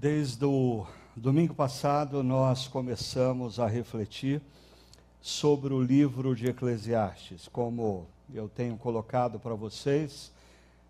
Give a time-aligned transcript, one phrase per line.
[0.00, 0.86] Desde o
[1.16, 4.40] domingo passado, nós começamos a refletir
[5.20, 7.48] sobre o livro de Eclesiastes.
[7.48, 10.30] Como eu tenho colocado para vocês,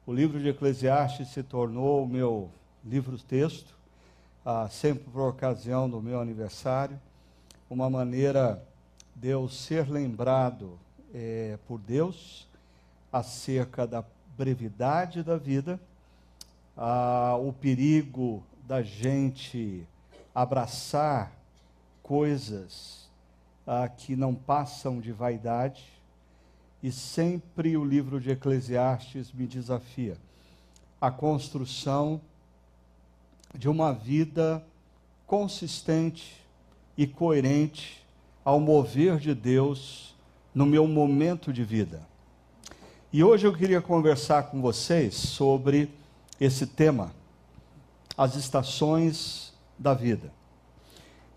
[0.07, 2.51] o livro de Eclesiastes se tornou o meu
[2.85, 3.75] livro-texto,
[4.45, 7.01] ah, sempre por ocasião do meu aniversário,
[7.71, 8.63] uma maneira
[9.17, 10.79] de eu ser lembrado
[11.15, 12.47] eh, por Deus
[13.11, 14.05] acerca da
[14.37, 15.81] brevidade da vida,
[16.77, 19.89] ah, o perigo da gente
[20.35, 21.33] abraçar
[22.03, 23.09] coisas
[23.67, 25.87] ah, que não passam de vaidade,
[26.83, 30.19] e sempre o livro de Eclesiastes me desafia
[31.01, 32.21] a construção
[33.57, 34.63] de uma vida
[35.27, 36.37] consistente
[36.95, 38.07] e coerente
[38.45, 40.15] ao mover de Deus
[40.55, 42.07] no meu momento de vida.
[43.11, 45.91] E hoje eu queria conversar com vocês sobre
[46.39, 47.17] esse tema
[48.19, 50.33] as estações da vida.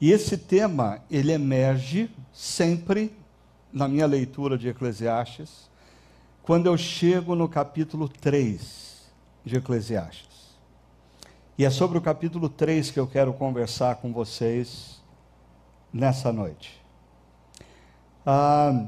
[0.02, 3.16] E esse tema, ele emerge sempre
[3.72, 5.70] na minha leitura de Eclesiastes,
[6.42, 9.12] quando eu chego no capítulo 3
[9.46, 10.56] de Eclesiastes.
[11.56, 15.00] E é sobre o capítulo 3 que eu quero conversar com vocês
[15.94, 16.82] nessa noite.
[18.26, 18.88] Ah,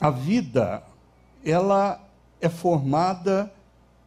[0.00, 0.82] a vida,
[1.44, 2.04] ela
[2.40, 3.52] é formada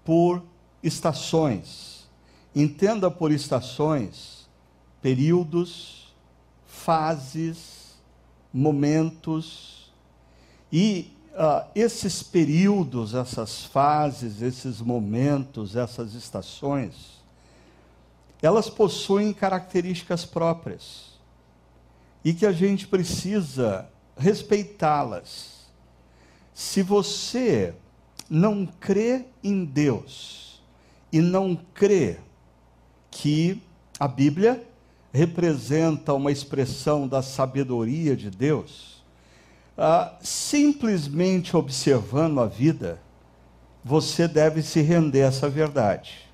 [0.04, 0.44] por
[0.84, 2.01] estações.
[2.56, 4.48] Entenda por estações,
[5.02, 6.14] períodos,
[6.66, 7.96] fases,
[8.54, 9.92] momentos.
[10.72, 17.22] E uh, esses períodos, essas fases, esses momentos, essas estações,
[18.42, 21.12] elas possuem características próprias
[22.24, 25.68] e que a gente precisa respeitá-las.
[26.54, 27.74] Se você
[28.30, 30.62] não crê em Deus
[31.12, 32.20] e não crê
[33.12, 33.62] que
[34.00, 34.66] a Bíblia
[35.14, 39.04] representa uma expressão da sabedoria de Deus,
[39.78, 43.00] ah, simplesmente observando a vida,
[43.84, 46.30] você deve se render a essa verdade.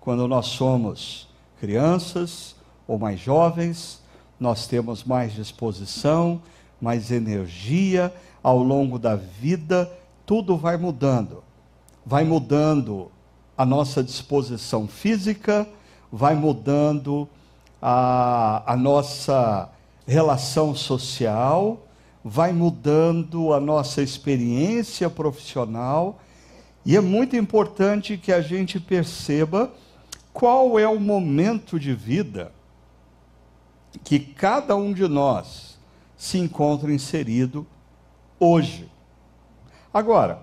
[0.00, 1.28] Quando nós somos
[1.60, 2.54] crianças
[2.86, 4.00] ou mais jovens,
[4.38, 6.40] nós temos mais disposição,
[6.80, 9.90] mais energia, ao longo da vida,
[10.24, 11.42] tudo vai mudando.
[12.06, 13.10] Vai mudando
[13.56, 15.68] a nossa disposição física,
[16.10, 17.28] vai mudando
[17.80, 19.70] a, a nossa
[20.06, 21.86] relação social,
[22.24, 26.20] vai mudando a nossa experiência profissional,
[26.84, 29.70] e é muito importante que a gente perceba
[30.32, 32.52] qual é o momento de vida
[34.04, 35.78] que cada um de nós
[36.16, 37.66] se encontra inserido
[38.38, 38.88] hoje.
[39.92, 40.42] Agora,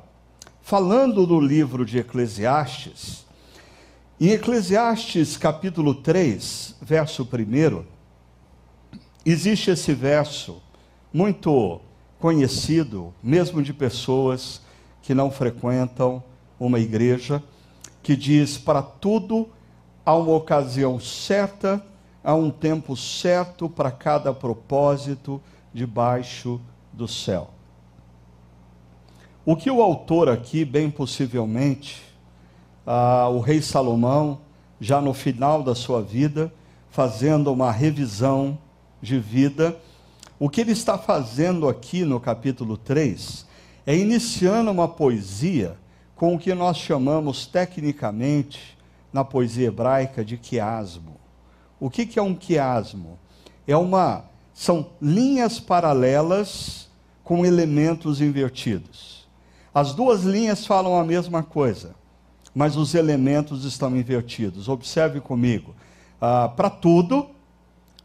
[0.62, 3.25] falando do livro de Eclesiastes,
[4.20, 7.84] em Eclesiastes capítulo 3, verso 1,
[9.26, 10.62] existe esse verso
[11.14, 11.82] muito
[12.18, 14.62] conhecido, mesmo de pessoas
[15.02, 16.24] que não frequentam
[16.58, 17.44] uma igreja,
[18.02, 19.50] que diz: Para tudo
[20.06, 21.86] há uma ocasião certa,
[22.24, 25.42] há um tempo certo para cada propósito
[25.74, 26.62] debaixo
[26.94, 27.50] do céu.
[29.46, 32.15] O que o autor aqui, bem possivelmente,
[32.86, 34.40] ah, o rei Salomão,
[34.80, 36.54] já no final da sua vida,
[36.90, 38.58] fazendo uma revisão
[39.02, 39.76] de vida.
[40.40, 43.46] O que ele está fazendo aqui no capítulo 3
[43.86, 45.78] é iniciando uma poesia
[46.16, 48.78] com o que nós chamamos tecnicamente
[49.12, 51.16] na poesia hebraica de quiasmo.
[51.80, 53.18] O que, que é um quiasmo?
[53.68, 56.90] É uma são linhas paralelas
[57.22, 59.28] com elementos invertidos.
[59.74, 61.94] As duas linhas falam a mesma coisa
[62.56, 64.70] mas os elementos estão invertidos.
[64.70, 65.76] Observe comigo.
[66.22, 67.28] Ah, para tudo,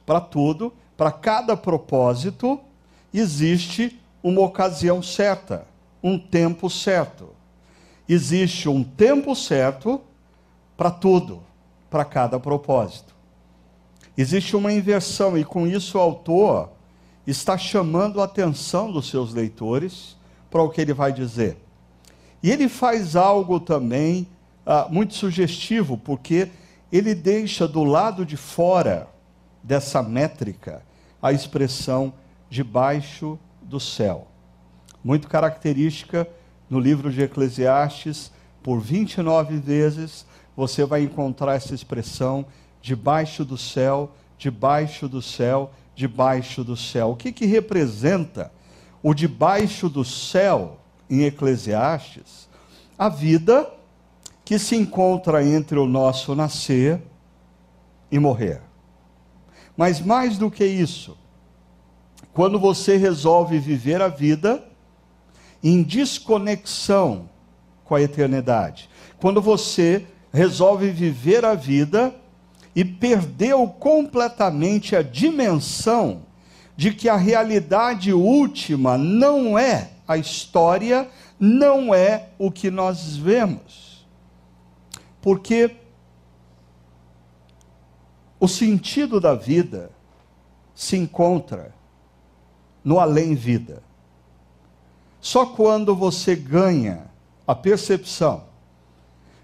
[0.05, 2.59] para tudo, para cada propósito,
[3.15, 5.67] existe uma ocasião certa,
[6.03, 7.29] um tempo certo.
[8.09, 10.01] Existe um tempo certo
[10.77, 11.43] para tudo,
[11.89, 13.15] para cada propósito.
[14.19, 16.71] Existe uma inversão, e com isso o autor
[17.25, 20.17] está chamando a atenção dos seus leitores
[20.51, 21.57] para o que ele vai dizer.
[22.43, 24.27] E ele faz algo também
[24.65, 26.49] ah, muito sugestivo, porque
[26.93, 29.09] ele deixa do lado de fora
[29.63, 30.83] dessa métrica
[31.23, 32.13] a expressão
[32.49, 34.27] debaixo do céu.
[35.03, 36.27] Muito característica
[36.69, 40.27] no livro de Eclesiastes, por 29 vezes
[40.57, 42.45] você vai encontrar essa expressão
[42.83, 47.11] debaixo do céu, debaixo do céu, debaixo do céu.
[47.11, 48.53] O que, que representa
[49.03, 50.79] o debaixo do céu
[51.09, 51.25] em
[58.11, 58.61] e morrer.
[59.77, 61.17] Mas mais do que isso,
[62.33, 64.65] quando você resolve viver a vida
[65.63, 67.29] em desconexão
[67.85, 68.89] com a eternidade,
[69.19, 72.15] quando você resolve viver a vida
[72.75, 76.23] e perdeu completamente a dimensão
[76.77, 81.09] de que a realidade última não é a história,
[81.39, 83.90] não é o que nós vemos.
[85.21, 85.77] Porque
[88.39, 89.91] o sentido da vida
[90.75, 91.75] se encontra
[92.83, 93.83] no além-vida.
[95.21, 97.05] Só quando você ganha
[97.47, 98.45] a percepção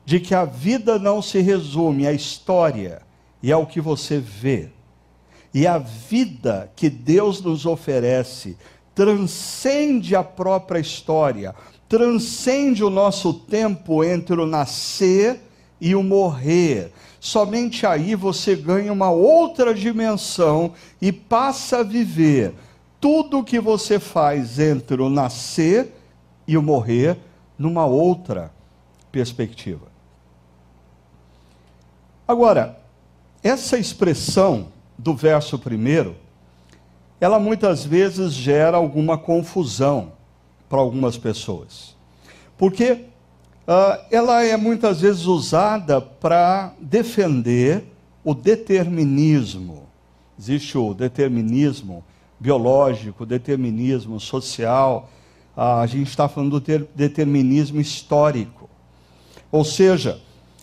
[0.05, 3.03] de que a vida não se resume à história
[3.43, 4.71] e ao que você vê,
[5.53, 8.57] e a vida que Deus nos oferece
[8.95, 11.55] transcende a própria história,
[11.87, 15.46] transcende o nosso tempo entre o nascer
[15.81, 16.93] e o morrer.
[17.21, 22.55] Somente aí você ganha uma outra dimensão e passa a viver
[23.01, 25.93] tudo o que você faz entre o nascer
[26.47, 27.19] e o morrer
[27.59, 28.53] numa outra
[29.11, 29.87] perspectiva.
[32.27, 32.79] Agora,
[33.43, 34.69] essa expressão
[34.99, 36.17] do verso primeiro,
[37.21, 40.13] ela muitas vezes gera alguma confusão
[40.69, 41.95] para algumas pessoas.
[42.59, 43.05] Porque
[44.11, 47.85] ela é muitas vezes usada para defender
[48.25, 49.85] o determinismo.
[50.39, 52.05] Existe o determinismo
[52.39, 55.11] biológico, determinismo social,
[55.57, 58.69] uh, a gente está falando do determinismo histórico.
[59.51, 60.21] Ou seja,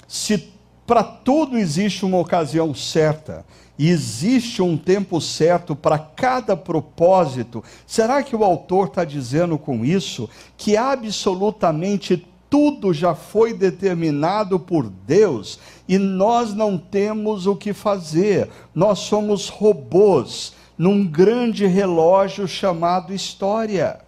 [0.07, 0.53] se
[0.85, 3.45] para tudo existe uma ocasião certa,
[3.77, 7.63] e existe um tempo certo para cada propósito.
[7.87, 14.87] Será que o autor está dizendo com isso que absolutamente tudo já foi determinado por
[14.87, 15.57] Deus
[15.89, 18.47] e nós não temos o que fazer?
[18.75, 24.01] Nós somos robôs num grande relógio chamado história.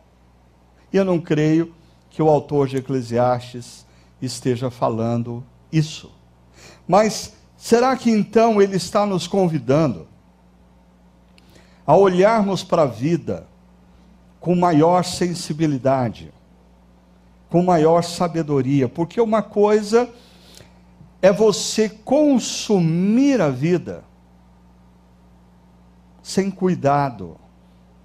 [0.94, 1.74] E eu não creio
[2.12, 3.84] que o autor de Eclesiastes
[4.22, 6.12] esteja falando isso.
[6.88, 10.08] Mas será que então ele está nos convidando
[11.84, 13.48] a olharmos para a vida
[14.40, 16.32] com maior sensibilidade,
[17.50, 18.88] com maior sabedoria?
[18.88, 20.10] Porque uma coisa
[21.22, 24.04] é você consumir a vida
[26.22, 27.38] sem cuidado,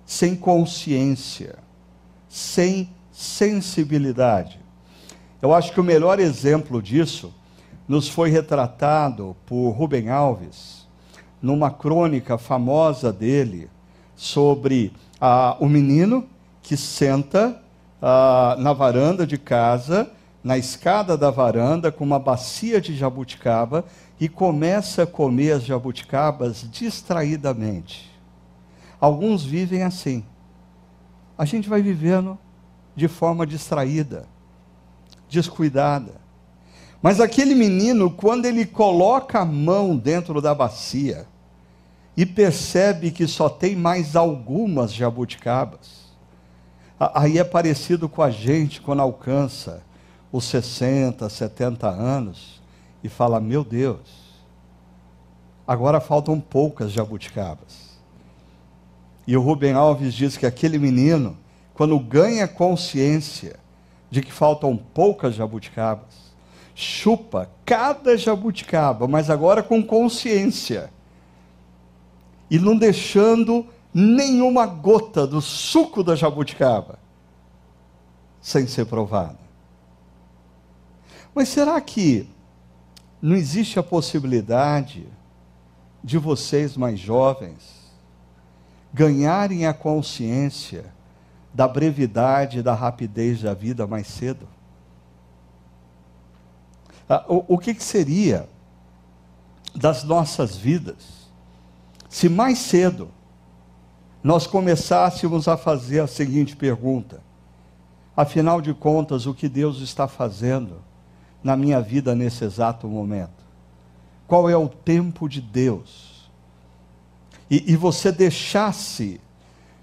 [0.05, 1.59] sem consciência,
[2.29, 4.61] sem sensibilidade.
[5.41, 7.35] Eu acho que o melhor exemplo disso
[7.89, 10.87] nos foi retratado por Rubem Alves
[11.41, 13.71] numa crônica famosa dele
[14.15, 16.27] sobre ah, o menino
[16.63, 17.61] que senta
[18.01, 20.11] ah, na varanda de casa,
[20.43, 23.85] na escada da varanda, com uma bacia de jabuticaba
[24.19, 28.11] e começa a comer as jabuticabas distraidamente.
[29.01, 30.25] Alguns vivem assim.
[31.37, 32.39] A gente vai vivendo
[32.95, 34.27] de forma distraída,
[35.29, 36.21] descuidada.
[37.03, 41.27] Mas aquele menino, quando ele coloca a mão dentro da bacia
[42.15, 46.00] e percebe que só tem mais algumas jabuticabas,
[47.01, 49.83] aí é parecido com a gente quando alcança
[50.31, 52.61] os 60, 70 anos
[53.03, 54.01] e fala: Meu Deus,
[55.67, 57.99] agora faltam poucas jabuticabas.
[59.27, 61.37] E o Rubem Alves diz que aquele menino,
[61.73, 63.57] quando ganha consciência
[64.11, 66.35] de que faltam poucas jabuticabas,
[66.75, 70.91] chupa cada jabuticaba, mas agora com consciência.
[72.51, 76.99] E não deixando nenhuma gota do suco da jabuticaba
[78.41, 79.39] sem ser provada.
[81.35, 82.29] Mas será que
[83.21, 85.07] não existe a possibilidade
[86.03, 87.81] de vocês mais jovens
[88.93, 90.93] ganharem a consciência
[91.53, 94.49] da brevidade e da rapidez da vida mais cedo?
[97.09, 98.49] Ah, o, que seria
[99.75, 101.29] das nossas vidas
[102.09, 103.11] se mais cedo
[104.23, 107.23] nós começássemos a fazer a seguinte pergunta:
[108.17, 110.77] afinal de contas, o que Deus está fazendo
[111.43, 113.41] na minha vida nesse exato momento?
[114.27, 116.31] Qual é o tempo de Deus?
[117.51, 119.21] E, e você deixasse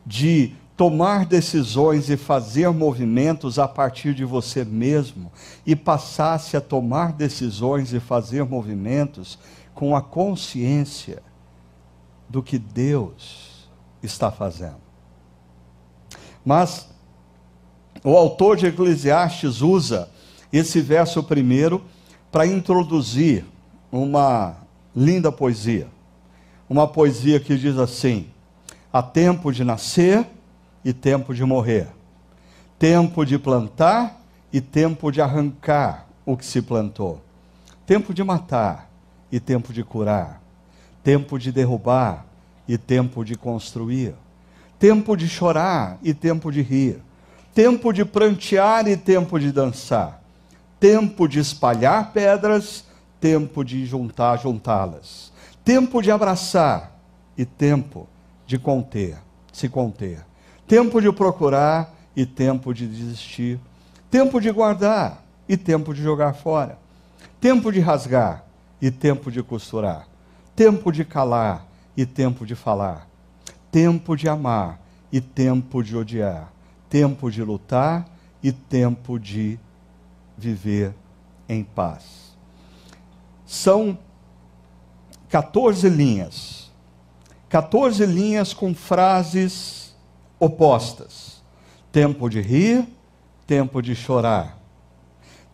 [0.05, 5.31] de tomar decisões e fazer movimentos a partir de você mesmo
[5.65, 9.39] e passasse a tomar decisões e fazer movimentos
[9.73, 11.23] com a consciência
[12.29, 13.46] do que Deus
[14.07, 14.81] está fazendo.
[16.43, 16.89] Mas
[18.03, 20.09] o autor de Eclesiastes usa
[20.51, 21.83] esse verso primeiro
[22.31, 23.45] para introduzir
[23.91, 24.55] uma
[24.95, 25.87] linda poesia.
[26.69, 28.27] uma poesia que diz assim:
[28.91, 30.25] há tempo de nascer
[30.83, 31.87] e tempo de morrer,
[32.77, 34.21] tempo de plantar
[34.51, 37.21] e tempo de arrancar o que se plantou,
[37.85, 38.89] tempo de matar
[39.31, 40.41] e tempo de curar,
[41.03, 42.26] tempo de derrubar
[42.67, 44.13] e tempo de construir,
[44.77, 47.01] tempo de chorar e tempo de rir,
[47.53, 50.21] tempo de prantear e tempo de dançar,
[50.79, 52.83] tempo de espalhar pedras,
[53.19, 55.31] tempo de juntar, juntá-las,
[55.63, 56.91] tempo de abraçar
[57.37, 58.07] e tempo
[58.45, 59.17] de conter,
[59.51, 60.23] se conter,
[60.67, 63.59] tempo de procurar e tempo de desistir,
[64.11, 66.77] tempo de guardar e tempo de jogar fora,
[67.39, 68.43] tempo de rasgar
[68.81, 70.07] e tempo de costurar,
[70.55, 71.65] tempo de calar
[71.97, 73.09] e tempo de falar,
[73.71, 74.79] tempo de amar
[75.11, 76.53] e tempo de odiar,
[76.87, 78.07] tempo de lutar
[78.43, 79.59] e tempo de
[80.37, 80.93] viver
[81.49, 82.37] em paz.
[83.47, 83.97] São
[85.27, 86.71] 14 linhas.
[87.49, 89.95] 14 linhas com frases
[90.39, 91.41] opostas.
[91.91, 92.87] Tempo de rir,
[93.47, 94.57] tempo de chorar.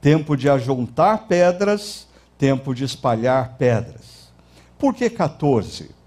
[0.01, 2.07] Tempo de ajuntar pedras,
[2.37, 4.33] tempo de espalhar pedras.
[4.77, 6.02] Por que 14?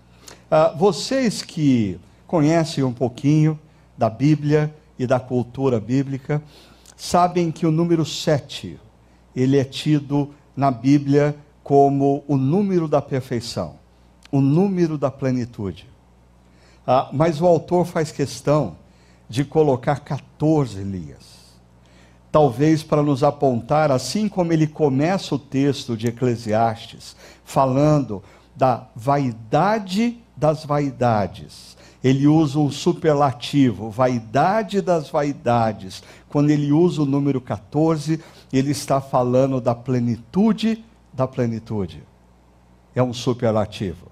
[0.48, 3.58] Ah, vocês que conhecem um pouquinho
[3.98, 6.40] da Bíblia e da cultura bíblica,
[6.96, 8.78] sabem que o número 7,
[9.34, 13.74] ele é tido na Bíblia como o número da perfeição,
[14.30, 15.88] o número da plenitude.
[16.86, 18.76] Ah, mas o autor faz questão
[19.28, 21.36] de colocar 14 linhas.
[22.30, 28.22] Talvez para nos apontar, assim como ele começa o texto de Eclesiastes, falando
[28.54, 31.76] da vaidade das vaidades.
[32.04, 36.02] Ele usa o superlativo, vaidade das vaidades.
[36.28, 42.04] Quando ele usa o número 14, ele está falando da plenitude da plenitude.
[42.94, 44.06] É um superlativo.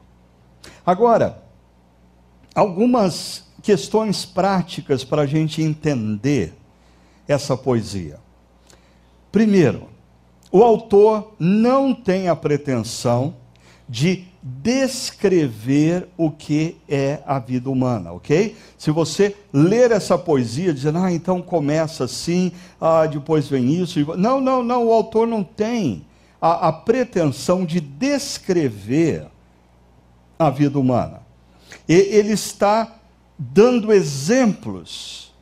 [0.84, 1.42] Agora,
[2.54, 6.54] algumas questões práticas para a gente entender
[7.28, 8.18] essa poesia.
[9.30, 9.88] Primeiro,
[10.50, 13.34] o autor não tem a pretensão
[13.88, 18.56] de descrever o que é a vida humana, ok?
[18.78, 24.16] Se você ler essa poesia dizendo, ah, então começa assim, ah, depois vem isso.
[24.16, 26.04] Não, não, não, o autor não tem
[26.40, 29.26] a, a pretensão de descrever
[30.38, 31.22] a vida humana.
[31.88, 32.96] E, ele está
[33.38, 35.32] dando exemplos,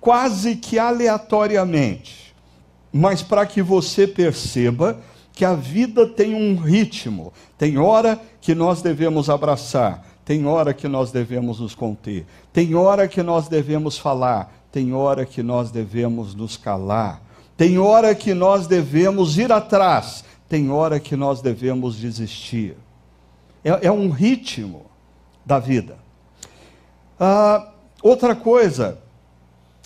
[0.00, 2.34] quase que aleatoriamente,
[2.92, 5.00] mas para que você perceba
[5.38, 7.32] que a vida tem um ritmo.
[7.56, 13.06] Tem hora que nós devemos abraçar, tem hora que nós devemos nos conter, tem hora
[13.06, 17.22] que nós devemos falar, tem hora que nós devemos nos calar,
[17.56, 22.76] tem hora que nós devemos ir atrás, tem hora que nós devemos desistir.
[23.62, 24.86] É, é um ritmo
[25.46, 25.98] da vida.
[27.20, 27.70] Ah,
[28.02, 28.98] outra coisa,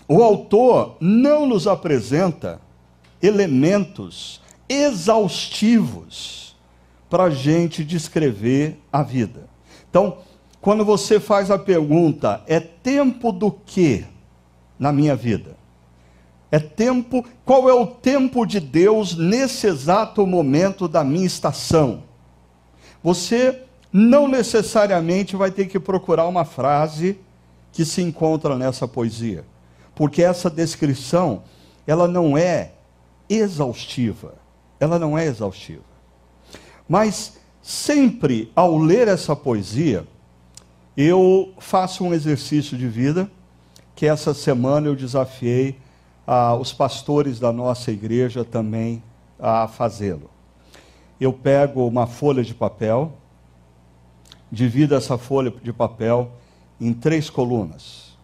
[0.08, 2.58] o autor não nos apresenta
[3.22, 4.40] elementos
[4.72, 6.56] exaustivos
[7.10, 9.48] para a gente descrever a vida.
[9.90, 10.18] Então,
[10.60, 14.06] quando você faz a pergunta, é tempo do que
[14.78, 15.56] na minha vida?
[16.50, 22.04] É tempo, qual é o tempo de Deus nesse exato momento da minha estação?
[23.02, 23.62] Você
[23.92, 27.18] não necessariamente vai ter que procurar uma frase
[27.72, 29.44] que se encontra nessa poesia,
[29.94, 31.42] porque essa descrição,
[31.86, 32.72] ela não é
[33.28, 34.41] exaustiva
[34.82, 35.84] ela não é exaustiva.
[36.88, 40.04] Mas sempre ao ler essa poesia,
[40.96, 43.30] eu faço um exercício de vida
[43.94, 45.78] que essa semana eu desafiei
[46.26, 49.00] ah, os pastores da nossa igreja também
[49.38, 50.28] a fazê-lo.
[51.20, 53.12] Eu pego uma folha de papel,
[54.50, 56.32] divido essa folha de papel
[56.80, 58.18] em três colunas: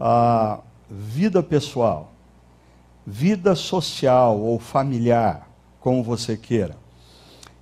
[0.00, 0.58] a
[0.90, 2.10] vida pessoal,
[3.06, 5.49] vida social ou familiar,
[5.80, 6.76] como você queira,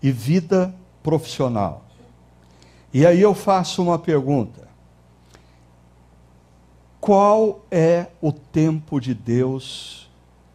[0.03, 1.85] e vida profissional.
[2.93, 4.69] E aí eu faço uma pergunta:
[7.01, 10.11] qual é o tempo de Deus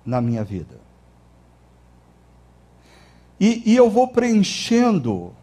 [0.05, 0.83] na minha vida?
[3.39, 5.33] E, e eu vou preenchendo uh,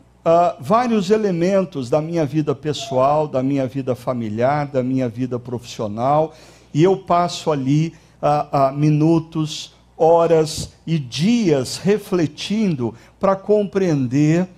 [0.61, 6.35] vários elementos da minha vida pessoal, da minha vida familiar, da minha vida profissional,
[6.73, 14.49] e eu passo ali uh, uh, minutos, horas e dias refletindo para compreender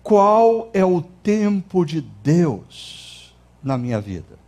[0.00, 4.38] qual é o tempo de Deus na minha vida.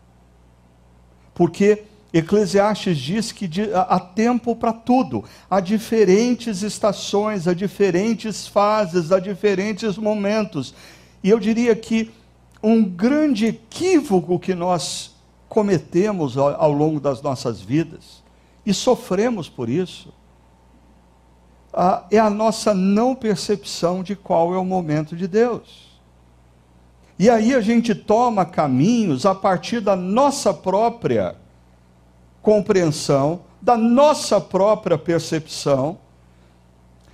[1.34, 9.18] Porque Eclesiastes diz que há tempo para tudo, há diferentes estações, há diferentes fases, há
[9.18, 10.72] diferentes momentos.
[11.20, 12.12] E eu diria que
[12.62, 15.16] um grande equívoco que nós
[15.48, 18.21] cometemos ao, longo das nossas vidas
[18.64, 20.12] e sofremos por isso.
[21.72, 25.92] Ah, é a nossa não percepção de qual é o momento de Deus.
[27.18, 31.36] E aí a gente toma caminhos a partir da nossa própria
[32.42, 35.98] compreensão, da nossa própria percepção,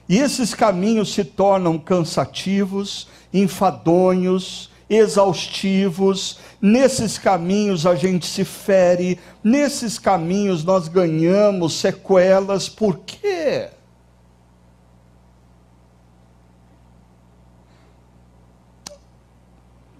[0.09, 6.39] e esses caminhos se tornam cansativos, enfadonhos, exaustivos.
[6.61, 12.69] Nesses caminhos a gente se fere, nesses caminhos nós ganhamos sequelas.
[12.69, 13.71] Por quê?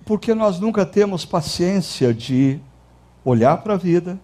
[0.05, 2.59] Porque nós nunca temos paciência de
[3.23, 4.19] olhar para a vida,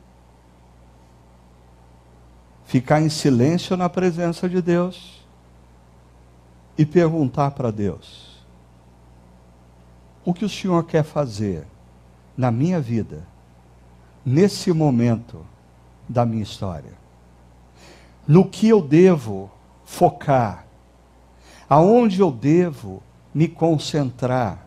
[2.65, 5.23] ficar em silêncio na presença de Deus
[6.79, 8.24] e perguntar para Deus:
[10.25, 11.67] o que o Senhor quer fazer
[12.37, 13.27] na minha vida,
[14.25, 15.45] nesse momento
[16.09, 16.93] da minha história?
[18.27, 19.51] No que eu devo
[19.85, 20.67] focar?
[21.69, 23.03] Aonde eu devo
[23.35, 24.67] me concentrar?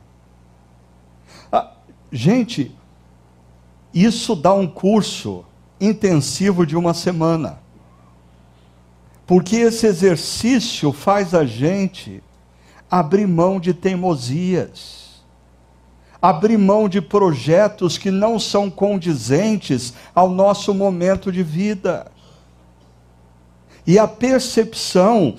[1.51, 1.71] Ah,
[2.11, 2.75] gente,
[3.93, 5.43] isso dá um curso
[5.79, 7.59] intensivo de uma semana.
[9.25, 12.23] Porque esse exercício faz a gente
[12.89, 15.06] abrir mão de teimosias,
[16.27, 22.11] abrir mão de projetos que não são condizentes ao nosso momento de vida.
[23.85, 25.35] E a percepção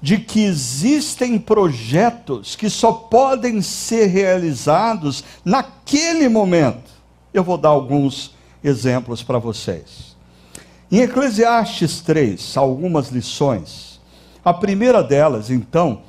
[0.00, 6.90] de que existem projetos que só podem ser realizados naquele momento.
[7.32, 8.34] Eu vou dar alguns
[8.64, 10.16] exemplos para vocês.
[10.90, 14.00] Em Eclesiastes 3, algumas lições.
[14.44, 16.02] A primeira delas, então,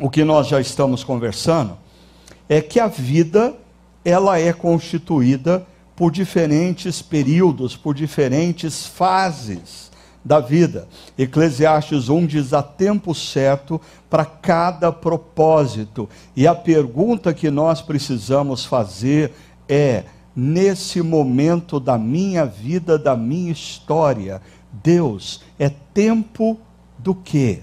[0.00, 1.76] o que nós já estamos conversando,
[2.50, 3.54] é que a vida
[4.04, 5.64] ela é constituída
[5.94, 9.88] por diferentes períodos, por diferentes fases
[10.24, 10.88] da vida.
[11.16, 16.08] Eclesiastes 1 diz: há tempo certo para cada propósito.
[16.34, 19.32] E a pergunta que nós precisamos fazer
[19.68, 24.42] é: nesse momento da minha vida, da minha história.
[24.72, 26.58] Deus, é tempo
[26.98, 27.60] do quê?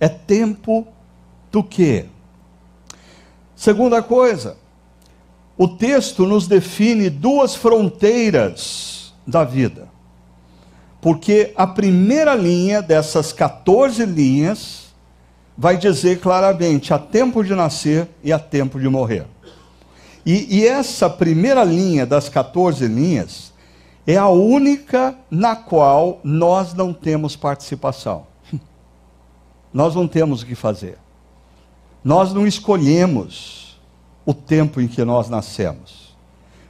[0.00, 0.86] É tempo
[1.50, 2.06] do quê?
[3.58, 4.56] Segunda coisa,
[5.56, 9.88] o texto nos define duas fronteiras da vida.
[11.00, 14.94] Porque a primeira linha dessas 14 linhas
[15.56, 19.26] vai dizer claramente: há tempo de nascer e há tempo de morrer.
[20.24, 23.52] E, e essa primeira linha das 14 linhas
[24.06, 28.24] é a única na qual nós não temos participação.
[29.74, 30.96] Nós não temos o que fazer.
[32.04, 33.78] Nós não escolhemos
[34.24, 36.08] o tempo em que nós nascemos.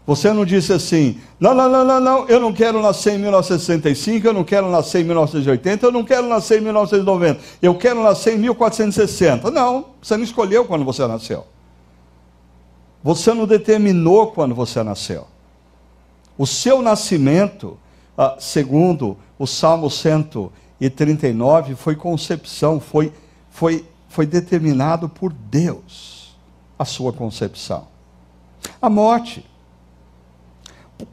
[0.08, 4.26] Você não disse assim: não, não, não, não, não, eu não quero nascer em 1965,
[4.26, 8.34] eu não quero nascer em 1980, eu não quero nascer em 1990, eu quero nascer
[8.34, 9.50] em 1460.
[9.50, 11.44] Não, você não escolheu quando você nasceu.
[13.04, 15.26] Você não determinou quando você nasceu.
[16.38, 17.76] O seu nascimento,
[18.16, 23.12] ah, segundo o Salmo 139, foi concepção, foi,
[23.50, 26.36] foi, foi determinado por Deus
[26.78, 27.86] a sua concepção.
[28.80, 29.44] A morte.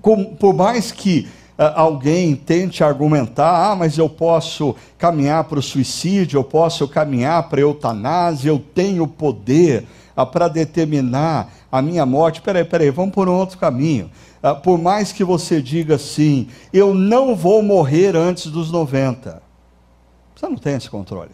[0.01, 1.27] por mais que
[1.58, 7.47] ah, alguém tente argumentar, ah, mas eu posso caminhar para o suicídio, eu posso caminhar
[7.47, 12.41] para a eutanásia, eu tenho poder ah, para determinar a minha morte.
[12.41, 14.12] Peraí, peraí, vamos por um outro caminho.
[14.43, 19.41] Ah, por mais que você diga assim, eu não vou morrer antes dos 90.
[20.36, 21.31] Você não tem esse controle.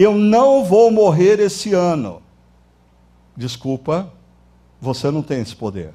[0.00, 2.22] Eu não vou morrer esse ano.
[3.36, 4.10] Desculpa,
[4.80, 5.92] você não tem esse poder.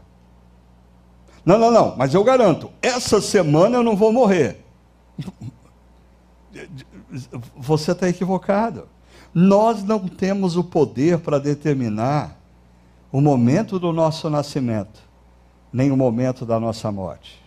[1.44, 4.64] Não, não, não, mas eu garanto, essa semana eu não vou morrer.
[7.58, 8.88] Você está equivocado.
[9.34, 12.40] Nós não temos o poder para determinar
[13.12, 15.02] o momento do nosso nascimento,
[15.74, 17.44] nem o momento da nossa morte.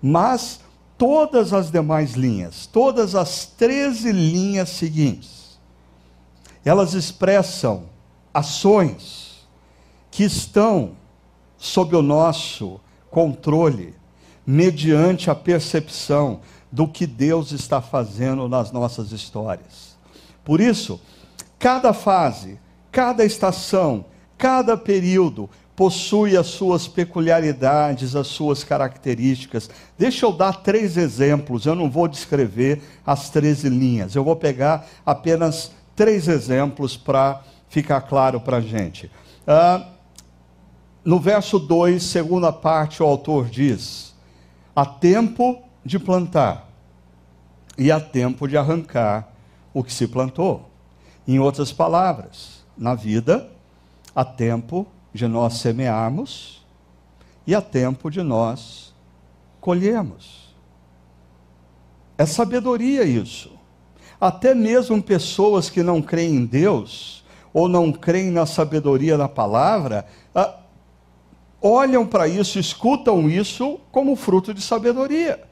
[0.00, 0.60] Mas
[0.96, 5.39] todas as demais linhas, todas as 13 linhas seguintes,
[6.64, 7.84] elas expressam
[8.32, 9.48] ações
[10.10, 10.92] que estão
[11.56, 13.94] sob o nosso controle,
[14.46, 19.96] mediante a percepção do que Deus está fazendo nas nossas histórias.
[20.44, 21.00] Por isso,
[21.60, 22.58] Cada fase,
[22.90, 24.06] cada estação,
[24.38, 29.68] cada período possui as suas peculiaridades, as suas características.
[29.98, 34.86] Deixa eu dar três exemplos, eu não vou descrever as 13 linhas, eu vou pegar
[35.04, 35.70] apenas
[36.00, 39.10] três exemplos para ficar claro para a gente.
[39.46, 39.86] Ah,
[41.04, 44.14] no verso 2, segunda parte, o autor diz:
[44.74, 46.70] há tempo de plantar
[47.76, 49.28] e há tempo de arrancar
[49.74, 50.70] o que se plantou.
[51.28, 53.52] Em outras palavras, na vida,
[54.16, 56.64] há tempo de nós semearmos
[57.46, 58.94] e há tempo de nós
[59.60, 60.54] colhermos.
[62.16, 63.59] É sabedoria isso.
[64.20, 70.06] Até mesmo pessoas que não creem em Deus ou não creem na sabedoria da palavra,
[70.34, 70.56] ah,
[71.60, 75.42] olham para isso, escutam isso como fruto de sabedoria.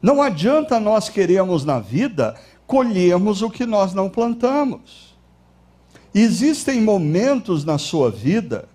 [0.00, 2.34] Não adianta nós queremos na vida
[2.66, 5.14] colhermos o que nós não plantamos.
[6.14, 8.68] Existem momentos na sua vida,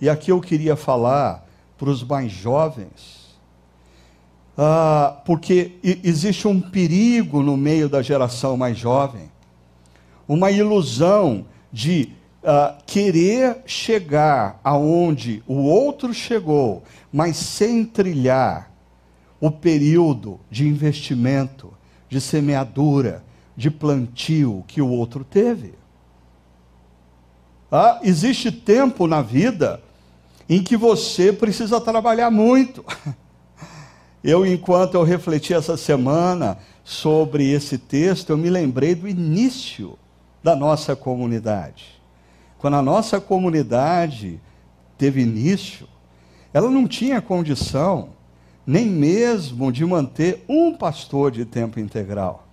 [0.00, 3.23] e aqui eu queria falar para os mais jovens,
[4.56, 9.30] ah, porque existe um perigo no meio da geração mais jovem,
[10.28, 12.12] uma ilusão de
[12.42, 18.70] uh, querer chegar aonde o outro chegou, mas sem trilhar
[19.40, 21.72] o período de investimento,
[22.08, 23.24] de semeadura,
[23.56, 25.74] de plantio que o outro teve.
[27.70, 29.82] Ah, existe tempo na vida
[30.48, 32.84] em que você precisa trabalhar muito.
[34.24, 39.98] Eu, enquanto eu refleti essa semana sobre esse texto, eu me lembrei do início
[40.42, 42.00] da nossa comunidade.
[42.56, 44.40] Quando a nossa comunidade
[44.96, 45.86] teve início,
[46.54, 48.14] ela não tinha condição
[48.66, 52.48] nem mesmo de manter um pastor de tempo integral.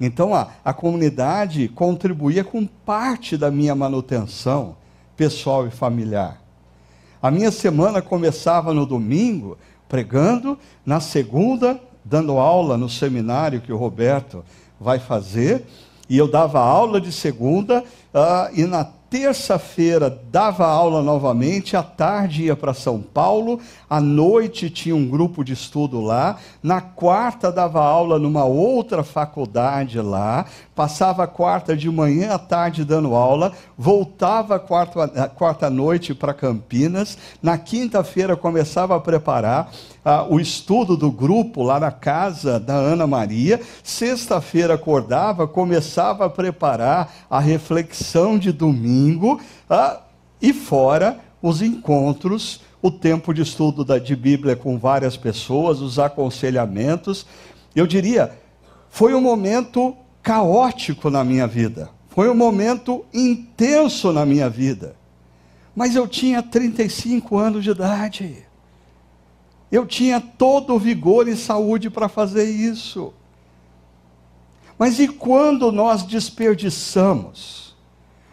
[0.00, 4.74] Então a, a comunidade contribuía com parte da minha manutenção
[5.16, 6.40] pessoal e familiar.
[7.22, 9.58] A minha semana começava no domingo,
[9.90, 14.44] pregando, na segunda, dando aula no seminário que o Roberto
[14.80, 15.66] vai fazer,
[16.08, 22.44] e eu dava aula de segunda, uh, e na terça-feira dava aula novamente, à tarde
[22.44, 27.82] ia para São Paulo, à noite tinha um grupo de estudo lá, na quarta dava
[27.84, 30.46] aula numa outra faculdade lá,
[30.76, 36.32] passava a quarta de manhã à tarde dando aula, voltava a quarta, quarta noite para
[36.32, 39.72] Campinas, na quinta-feira começava a preparar
[40.04, 46.30] ah, o estudo do grupo lá na casa da Ana Maria, sexta-feira acordava, começava a
[46.30, 48.52] preparar a reflexão de
[49.00, 50.00] domingo, ah,
[50.40, 55.98] e fora os encontros o tempo de estudo da, de Bíblia com várias pessoas, os
[55.98, 57.26] aconselhamentos.
[57.74, 58.38] Eu diria,
[58.90, 64.96] foi um momento caótico na minha vida, foi um momento intenso na minha vida.
[65.74, 68.44] Mas eu tinha 35 anos de idade.
[69.70, 73.14] Eu tinha todo o vigor e saúde para fazer isso.
[74.76, 77.59] Mas e quando nós desperdiçamos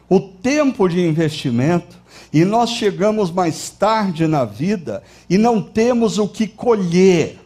[0.10, 1.98] o tempo de investimento
[2.32, 7.40] e nós chegamos mais tarde na vida e não temos o que colher.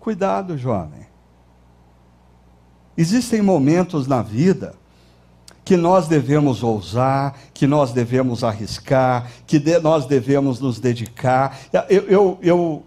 [0.00, 1.06] Cuidado, jovem.
[2.96, 4.74] Existem momentos na vida
[5.64, 11.58] que nós devemos ousar, que nós devemos arriscar, que de, nós devemos nos dedicar.
[11.90, 12.82] Eu, eu, eu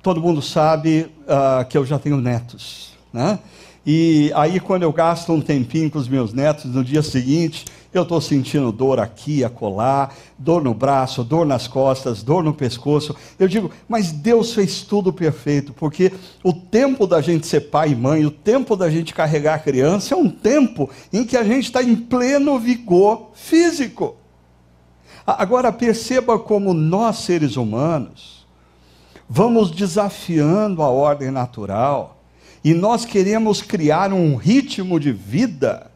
[0.00, 3.38] todo mundo sabe uh, que eu já tenho netos, né?
[3.84, 8.04] E aí, quando eu gasto um tempinho com os meus netos, no dia seguinte, eu
[8.04, 13.14] estou sentindo dor aqui, acolá, dor no braço, dor nas costas, dor no pescoço.
[13.38, 16.12] Eu digo, mas Deus fez tudo perfeito, porque
[16.44, 20.14] o tempo da gente ser pai e mãe, o tempo da gente carregar a criança,
[20.14, 24.16] é um tempo em que a gente está em pleno vigor físico.
[25.26, 28.46] Agora perceba como nós, seres humanos,
[29.28, 32.21] vamos desafiando a ordem natural
[32.64, 35.90] e nós queremos criar um ritmo de vida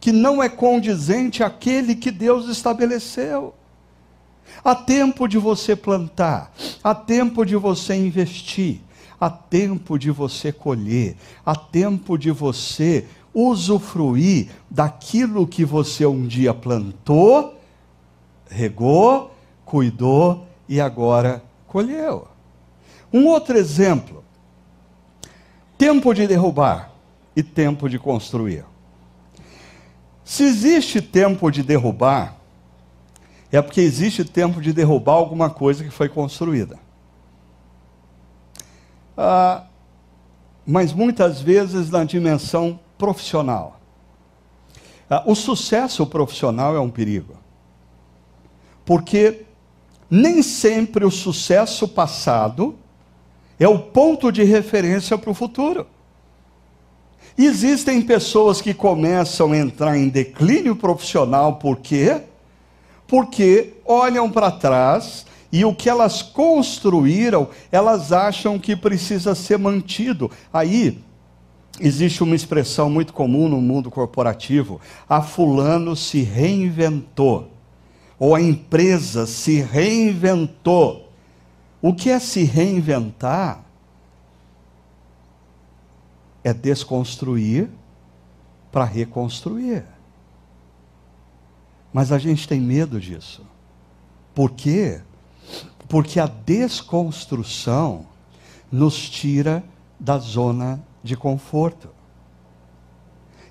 [0.00, 3.54] que não é condizente àquele que Deus estabeleceu.
[4.64, 8.80] Há tempo de você plantar, há tempo de você investir,
[9.20, 16.54] há tempo de você colher, há tempo de você usufruir daquilo que você um dia
[16.54, 17.60] plantou,
[18.48, 19.32] regou,
[19.64, 22.28] cuidou e agora colheu.
[23.12, 24.24] Um outro exemplo:
[25.78, 26.90] tempo de derrubar
[27.34, 28.64] e tempo de construir.
[30.24, 32.36] Se existe tempo de derrubar,
[33.50, 36.78] é porque existe tempo de derrubar alguma coisa que foi construída.
[39.16, 39.64] Ah,
[40.66, 43.80] mas muitas vezes na dimensão profissional.
[45.08, 47.36] Ah, o sucesso profissional é um perigo.
[48.84, 49.46] Porque
[50.10, 52.76] nem sempre o sucesso passado
[53.58, 55.86] é o ponto de referência para o futuro.
[57.36, 62.22] Existem pessoas que começam a entrar em declínio profissional, por quê?
[63.06, 70.30] Porque olham para trás e o que elas construíram, elas acham que precisa ser mantido.
[70.52, 70.98] Aí
[71.80, 77.50] existe uma expressão muito comum no mundo corporativo: a fulano se reinventou,
[78.18, 81.07] ou a empresa se reinventou.
[81.80, 83.64] O que é se reinventar?
[86.42, 87.68] É desconstruir
[88.70, 89.84] para reconstruir.
[91.92, 93.44] Mas a gente tem medo disso.
[94.34, 95.00] Por quê?
[95.88, 98.06] Porque a desconstrução
[98.70, 99.64] nos tira
[99.98, 101.88] da zona de conforto.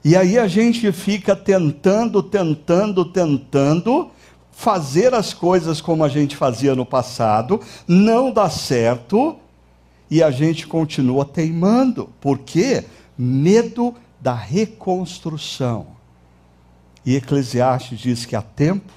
[0.04, 4.12] E aí a gente fica tentando, tentando, tentando
[4.58, 9.38] fazer as coisas como a gente fazia no passado, não dá certo
[10.10, 12.10] e a gente continua teimando.
[12.20, 12.84] Por quê?
[13.15, 15.86] Medo da reconstrução.
[17.06, 18.91] E Eclesiastes diz que há tempo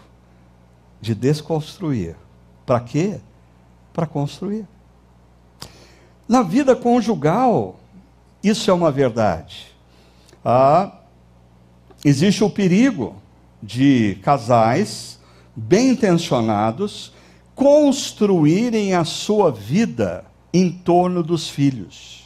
[0.98, 2.16] de desconstruir.
[2.64, 3.20] Para quê?
[3.92, 4.66] Para construir.
[6.26, 7.78] Na vida conjugal,
[8.42, 9.66] isso é uma verdade.
[10.42, 10.90] Ah,
[12.02, 13.16] existe o perigo
[13.62, 15.19] de casais
[15.54, 17.12] bem intencionados
[17.54, 22.24] construírem a sua vida em torno dos filhos.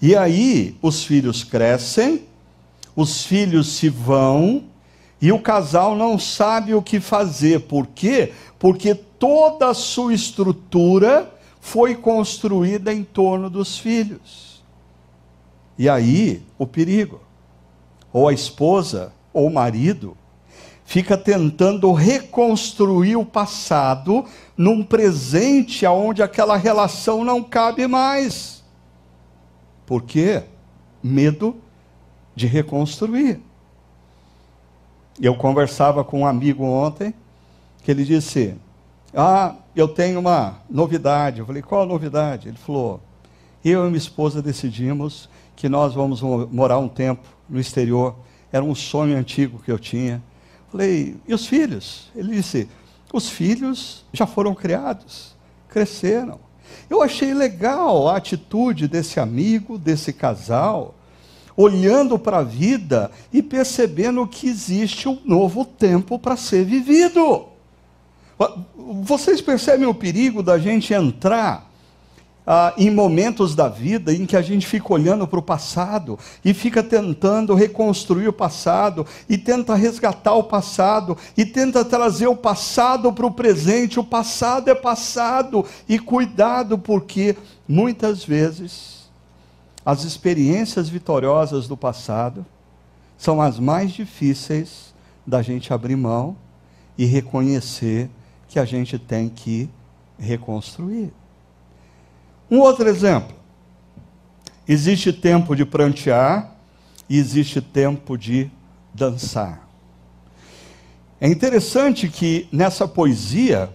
[0.00, 2.24] E aí os filhos crescem,
[2.94, 4.64] os filhos se vão,
[5.20, 7.60] e o casal não sabe o que fazer.
[7.60, 8.32] Por quê?
[8.58, 14.64] Porque toda a sua estrutura foi construída em torno dos filhos.
[15.78, 17.20] E aí o perigo.
[18.12, 20.16] Ou a esposa, ou o marido,
[20.92, 28.62] fica tentando reconstruir o passado num presente aonde aquela relação não cabe mais.
[29.86, 30.42] Por quê?
[31.02, 31.56] Medo
[32.36, 33.40] de reconstruir.
[35.18, 37.14] Eu conversava com um amigo ontem,
[37.82, 38.54] que ele disse:
[39.14, 41.38] Ah, eu tenho uma novidade.
[41.38, 42.48] Eu falei: Qual a novidade?
[42.48, 43.00] Ele falou:
[43.64, 45.26] Eu e minha esposa decidimos
[45.56, 48.14] que nós vamos morar um tempo no exterior.
[48.52, 50.22] Era um sonho antigo que eu tinha.
[50.72, 52.10] Falei, e os filhos?
[52.16, 52.66] Ele disse,
[53.12, 55.36] os filhos já foram criados,
[55.68, 56.40] cresceram.
[56.88, 60.94] Eu achei legal a atitude desse amigo, desse casal,
[61.54, 67.48] olhando para a vida e percebendo que existe um novo tempo para ser vivido.
[69.02, 71.70] Vocês percebem o perigo da gente entrar
[72.46, 76.52] ah, em momentos da vida em que a gente fica olhando para o passado e
[76.52, 83.12] fica tentando reconstruir o passado, e tenta resgatar o passado, e tenta trazer o passado
[83.12, 84.00] para o presente.
[84.00, 87.36] O passado é passado, e cuidado, porque
[87.68, 89.10] muitas vezes
[89.84, 92.44] as experiências vitoriosas do passado
[93.16, 94.92] são as mais difíceis
[95.26, 96.36] da gente abrir mão
[96.98, 98.10] e reconhecer
[98.48, 99.70] que a gente tem que
[100.18, 101.12] reconstruir.
[102.52, 103.34] Um outro exemplo.
[104.68, 106.54] Existe tempo de prantear
[107.08, 108.50] e existe tempo de
[108.92, 109.66] dançar.
[111.18, 113.70] É interessante que nessa poesia,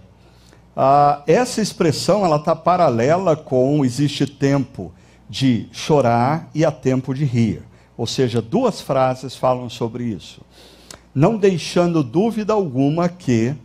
[0.76, 4.92] ah, essa expressão ela está paralela com existe tempo
[5.28, 7.64] de chorar e há tempo de rir.
[7.96, 10.40] Ou seja, duas frases falam sobre isso.
[11.12, 13.56] Não deixando dúvida alguma que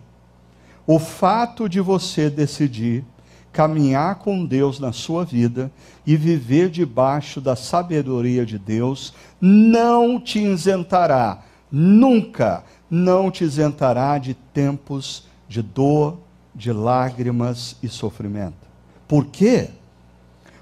[0.88, 3.06] o fato de você decidir
[3.54, 5.72] caminhar com Deus na sua vida
[6.06, 14.34] e viver debaixo da sabedoria de Deus, não te isentará, nunca não te isentará de
[14.34, 16.18] tempos de dor,
[16.54, 18.68] de lágrimas e sofrimento.
[19.08, 19.70] Por quê?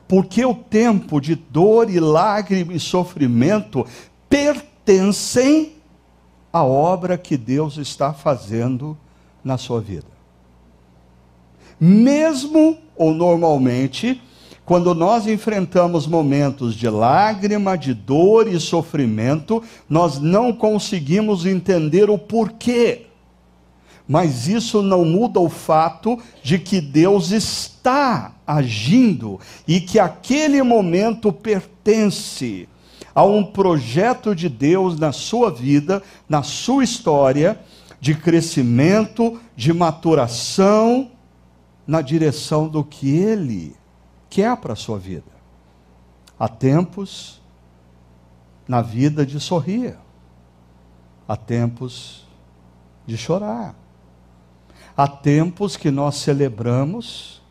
[0.08, 3.88] Porque o tempo de dor e lágrima e sofrimento
[4.28, 5.76] pertencem
[6.52, 8.98] à obra que Deus está fazendo
[9.44, 10.21] na sua vida
[11.84, 14.22] mesmo ou normalmente,
[14.64, 22.20] quando nós enfrentamos momentos de lágrima, de dor e sofrimento, nós não conseguimos entender o
[22.20, 23.08] porquê.
[24.08, 31.34] Mas isso não muda o fato de que Deus está agindo e que aquele momento
[31.34, 32.70] pertence
[33.16, 37.60] a um projeto de Deus na sua vida, na sua história,
[38.00, 41.10] de crescimento, de maturação,
[41.86, 43.76] na direção do que Ele
[44.30, 45.32] quer para a sua vida.
[46.40, 47.42] Há tempos
[48.68, 49.98] na vida de sorrir,
[51.28, 52.26] há tempos
[53.06, 53.76] de chorar,
[54.96, 57.42] há tempos que nós celebramos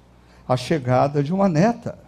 [0.48, 1.98] a chegada de uma neta,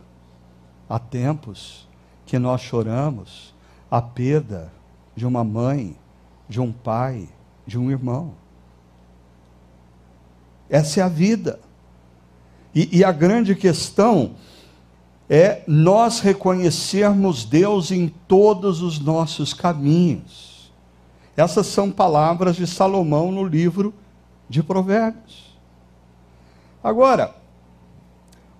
[0.89, 1.89] há tempos
[2.25, 3.55] que nós choramos
[3.91, 4.73] a perda
[5.15, 5.97] de uma mãe,
[6.49, 7.29] de um pai,
[7.67, 8.35] de um irmão.
[10.69, 11.61] Essa é a vida.
[12.75, 14.33] E, e, a grande questão
[15.29, 20.73] é nós reconhecermos Deus em todos os nossos caminhos.
[21.37, 23.95] Essas são palavras de Salomão no livro
[24.49, 25.53] de Provérbios.
[26.83, 27.35] Agora,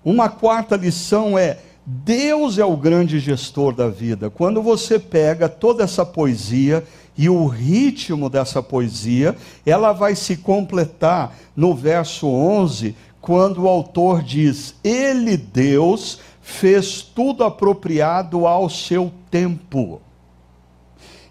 [0.03, 4.29] uma quarta lição é: Deus é o grande gestor da vida.
[4.29, 6.83] Quando você pega toda essa poesia
[7.17, 14.21] e o ritmo dessa poesia, ela vai se completar no verso 11, quando o autor
[14.21, 20.01] diz: Ele, Deus, fez tudo apropriado ao seu tempo.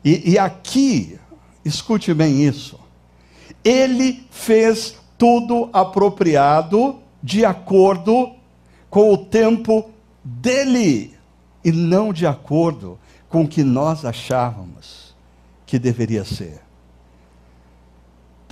[0.03, 1.19] E, e aqui,
[1.63, 2.81] escute bem isso.
[3.63, 8.33] Ele fez tudo apropriado de acordo
[8.89, 9.91] com o tempo
[10.25, 11.13] dele
[11.63, 15.15] e não de acordo com o que nós achávamos
[15.67, 16.63] que deveria ser.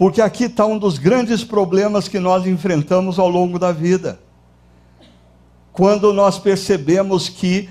[0.01, 4.19] Porque aqui está um dos grandes problemas que nós enfrentamos ao longo da vida.
[5.75, 7.69] Quando nós percebemos que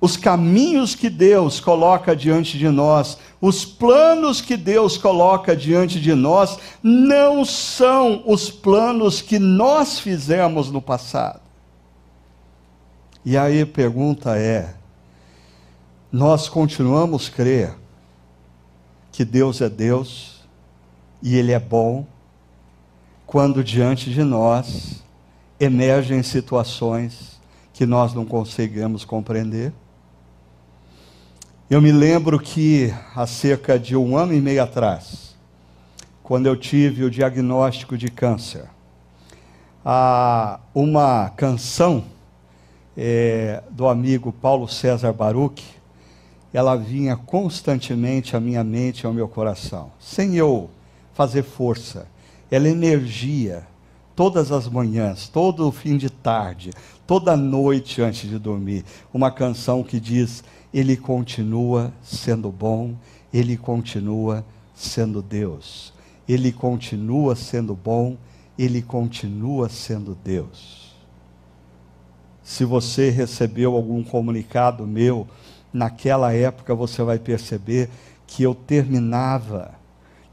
[0.00, 6.14] os caminhos que Deus coloca diante de nós, os planos que Deus coloca diante de
[6.14, 11.42] nós, não são os planos que nós fizemos no passado.
[13.22, 14.74] E aí a pergunta é:
[16.10, 17.74] nós continuamos a crer
[19.12, 20.35] que Deus é Deus
[21.22, 22.06] e Ele é bom,
[23.26, 25.02] quando diante de nós
[25.58, 27.40] emergem situações
[27.72, 29.72] que nós não conseguimos compreender?
[31.68, 35.34] Eu me lembro que há cerca de um ano e meio atrás,
[36.22, 38.64] quando eu tive o diagnóstico de câncer,
[40.74, 42.04] uma canção
[42.96, 45.62] é, do amigo Paulo César Baruch,
[46.52, 50.70] ela vinha constantemente à minha mente e ao meu coração, sem eu
[51.16, 52.06] fazer força.
[52.50, 53.66] Ela energia
[54.14, 56.70] todas as manhãs, todo o fim de tarde,
[57.06, 58.84] toda noite antes de dormir.
[59.12, 62.94] Uma canção que diz: Ele continua sendo bom,
[63.32, 65.92] Ele continua sendo Deus.
[66.28, 68.18] Ele continua sendo bom,
[68.58, 70.94] Ele continua sendo Deus.
[72.42, 75.26] Se você recebeu algum comunicado meu,
[75.72, 77.88] naquela época você vai perceber
[78.26, 79.74] que eu terminava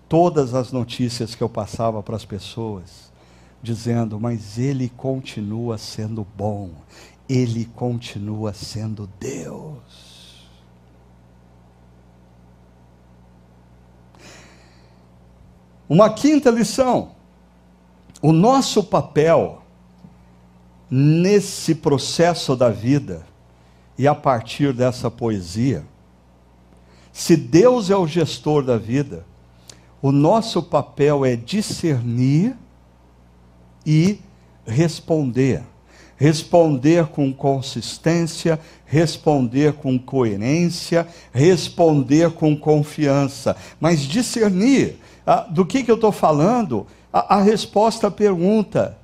[0.07, 3.11] todas as notícias que eu passava para as pessoas,
[3.61, 6.71] dizendo: Mas Ele continua sendo bom,
[7.27, 10.13] Ele continua sendo Deus.
[15.87, 17.11] Uma quinta lição:
[18.21, 19.61] o nosso papel
[20.89, 23.25] nesse processo da vida
[23.97, 25.85] e a partir dessa poesia,
[27.11, 29.25] se Deus é o gestor da vida,
[30.03, 32.57] o nosso papel é discernir
[33.85, 34.19] e
[34.65, 35.63] responder.
[36.17, 43.55] Responder com consistência, responder com coerência, responder com confiança.
[43.79, 46.85] Mas discernir, ah, do que, que eu estou falando?
[47.11, 48.97] A, a resposta à pergunta: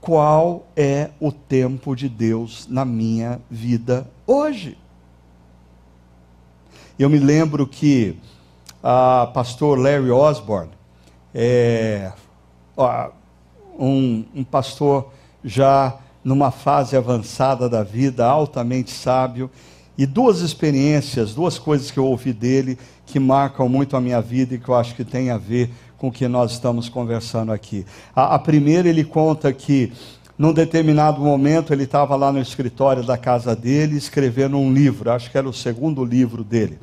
[0.00, 4.78] qual é o tempo de Deus na minha vida hoje.
[6.98, 8.16] Eu me lembro que
[8.90, 10.70] a pastor Larry Osborne,
[11.34, 12.10] é,
[13.78, 15.10] um, um pastor
[15.44, 19.50] já numa fase avançada da vida, altamente sábio,
[19.98, 24.54] e duas experiências, duas coisas que eu ouvi dele que marcam muito a minha vida
[24.54, 27.84] e que eu acho que tem a ver com o que nós estamos conversando aqui.
[28.16, 29.92] A, a primeira, ele conta que,
[30.38, 35.30] num determinado momento, ele estava lá no escritório da casa dele, escrevendo um livro, acho
[35.30, 36.78] que era o segundo livro dele.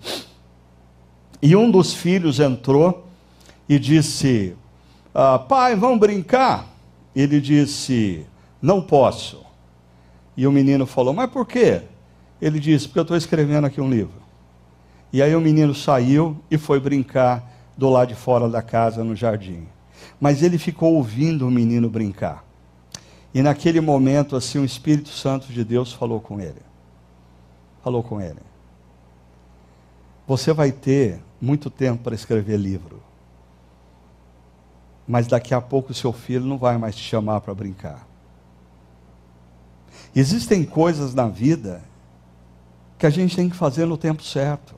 [1.45, 3.05] E um dos filhos entrou
[3.69, 4.55] e disse:
[5.13, 6.67] ah, Pai, vamos brincar?
[7.15, 8.25] Ele disse:
[8.59, 9.45] Não posso.
[10.35, 11.83] E o menino falou: Mas por quê?
[12.41, 14.23] Ele disse: Porque eu estou escrevendo aqui um livro.
[15.13, 19.15] E aí o menino saiu e foi brincar do lado de fora da casa, no
[19.15, 19.67] jardim.
[20.19, 22.43] Mas ele ficou ouvindo o menino brincar.
[23.31, 26.63] E naquele momento, assim, o Espírito Santo de Deus falou com ele.
[27.83, 28.41] Falou com ele.
[30.27, 33.01] Você vai ter muito tempo para escrever livro.
[35.07, 38.07] Mas daqui a pouco o seu filho não vai mais te chamar para brincar.
[40.15, 41.83] Existem coisas na vida
[42.97, 44.75] que a gente tem que fazer no tempo certo.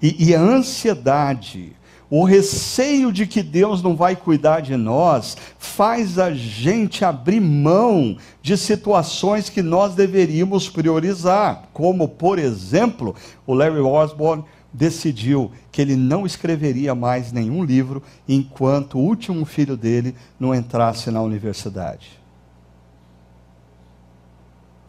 [0.00, 1.76] E, e a ansiedade,
[2.10, 8.16] o receio de que Deus não vai cuidar de nós faz a gente abrir mão
[8.42, 13.14] de situações que nós deveríamos priorizar, como, por exemplo,
[13.46, 19.76] o Larry Osborne decidiu que ele não escreveria mais nenhum livro enquanto o último filho
[19.76, 22.18] dele não entrasse na universidade.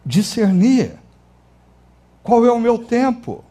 [0.04, 0.92] Discernir.
[2.22, 3.44] Qual é o meu tempo?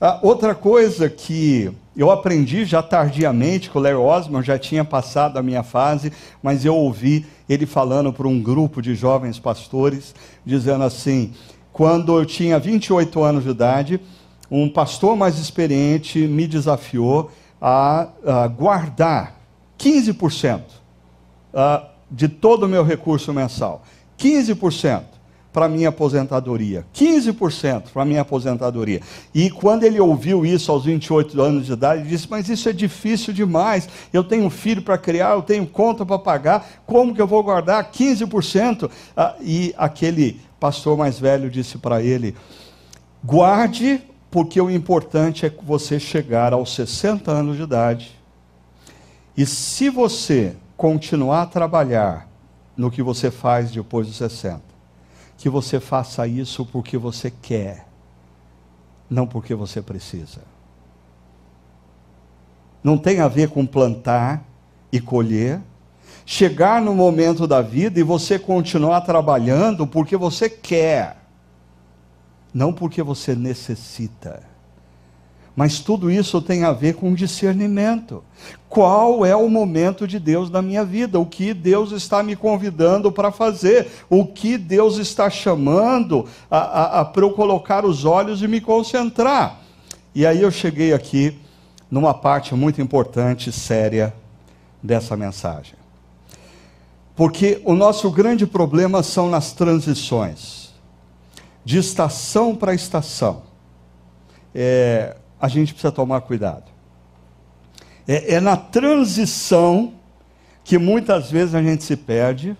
[0.00, 5.38] Ah, outra coisa que eu aprendi já tardiamente, com o Larry Osman já tinha passado
[5.38, 6.12] a minha fase,
[6.42, 10.14] mas eu ouvi ele falando para um grupo de jovens pastores,
[10.44, 11.32] dizendo assim:
[11.72, 14.00] quando eu tinha 28 anos de idade,
[14.50, 17.30] um pastor mais experiente me desafiou
[17.60, 19.40] a, a guardar
[19.78, 20.60] 15%
[21.52, 23.82] uh, de todo o meu recurso mensal.
[24.18, 25.16] 15%
[25.56, 29.00] para minha aposentadoria, 15% para minha aposentadoria.
[29.34, 32.74] E quando ele ouviu isso aos 28 anos de idade, ele disse: Mas isso é
[32.74, 33.88] difícil demais.
[34.12, 37.90] Eu tenho filho para criar, eu tenho conta para pagar, como que eu vou guardar
[37.90, 38.90] 15%?
[39.16, 42.36] Ah, e aquele pastor mais velho disse para ele:
[43.24, 44.02] Guarde,
[44.36, 48.14] porque o importante é você chegar aos 60 anos de idade.
[49.34, 52.28] E se você continuar a trabalhar
[52.76, 54.60] no que você faz depois dos 60,
[55.38, 57.86] que você faça isso porque você quer,
[59.08, 60.42] não porque você precisa.
[62.84, 64.44] Não tem a ver com plantar
[64.92, 65.62] e colher.
[66.26, 71.25] Chegar no momento da vida e você continuar trabalhando porque você quer,
[72.52, 74.42] não porque você necessita.
[75.56, 78.22] Mas tudo isso tem a ver com discernimento.
[78.68, 81.18] Qual é o momento de Deus na minha vida?
[81.18, 83.88] O que Deus está me convidando para fazer?
[84.10, 88.60] O que Deus está chamando a, a, a para eu colocar os olhos e me
[88.60, 89.62] concentrar?
[90.14, 91.38] E aí eu cheguei aqui
[91.90, 94.14] numa parte muito importante, séria
[94.82, 95.74] dessa mensagem.
[97.14, 100.55] Porque o nosso grande problema são nas transições,
[101.66, 103.42] de estação para estação.
[104.54, 106.70] É, a gente precisa tomar cuidado.
[108.06, 109.94] É, é na transição
[110.62, 112.56] que muitas vezes a gente se perde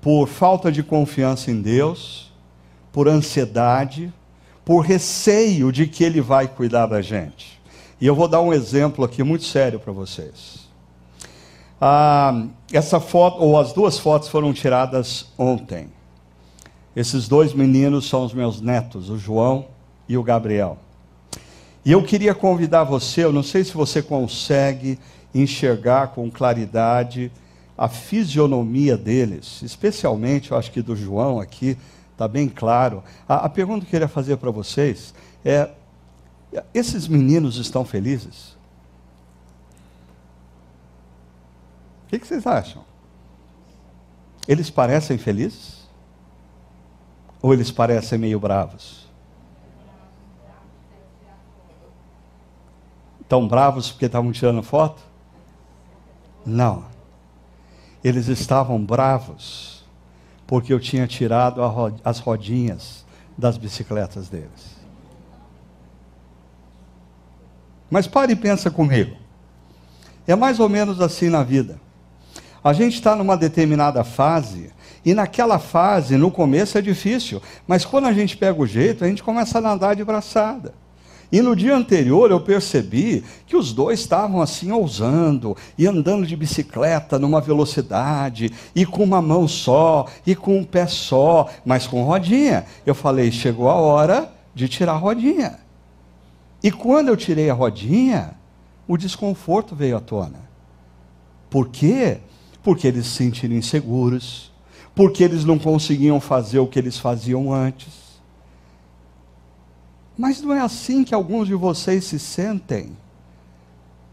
[0.00, 2.32] por falta de confiança em Deus,
[2.90, 4.10] por ansiedade,
[4.64, 7.60] por receio de que Ele vai cuidar da gente.
[8.00, 10.66] E eu vou dar um exemplo aqui muito sério para vocês.
[11.78, 15.97] Ah, essa foto, ou as duas fotos foram tiradas ontem.
[16.98, 19.68] Esses dois meninos são os meus netos, o João
[20.08, 20.76] e o Gabriel.
[21.84, 24.98] E eu queria convidar você, eu não sei se você consegue
[25.32, 27.30] enxergar com claridade
[27.76, 31.78] a fisionomia deles, especialmente, eu acho que do João aqui,
[32.10, 33.04] está bem claro.
[33.28, 35.70] A, a pergunta que eu queria fazer para vocês é:
[36.74, 38.56] esses meninos estão felizes?
[42.06, 42.82] O que, que vocês acham?
[44.48, 45.77] Eles parecem felizes?
[47.40, 49.08] Ou eles parecem meio bravos?
[53.28, 55.02] tão bravos porque estavam tirando foto?
[56.44, 56.86] Não.
[58.02, 59.84] Eles estavam bravos
[60.46, 61.60] porque eu tinha tirado
[62.02, 63.04] as rodinhas
[63.36, 64.78] das bicicletas deles.
[67.90, 69.16] Mas pare e pensa comigo.
[70.26, 71.78] É mais ou menos assim na vida.
[72.62, 74.70] A gente está numa determinada fase,
[75.04, 79.08] e naquela fase, no começo é difícil, mas quando a gente pega o jeito, a
[79.08, 80.74] gente começa a nadar de braçada.
[81.30, 86.34] E no dia anterior eu percebi que os dois estavam assim ousando e andando de
[86.34, 92.02] bicicleta numa velocidade e com uma mão só e com um pé só, mas com
[92.02, 92.64] rodinha.
[92.86, 95.58] Eu falei: chegou a hora de tirar a rodinha.
[96.62, 98.32] E quando eu tirei a rodinha,
[98.86, 100.48] o desconforto veio à tona.
[101.50, 102.18] Por quê?
[102.68, 104.52] Porque eles se sentiram inseguros,
[104.94, 108.08] porque eles não conseguiam fazer o que eles faziam antes
[110.18, 112.96] mas não é assim que alguns de vocês se sentem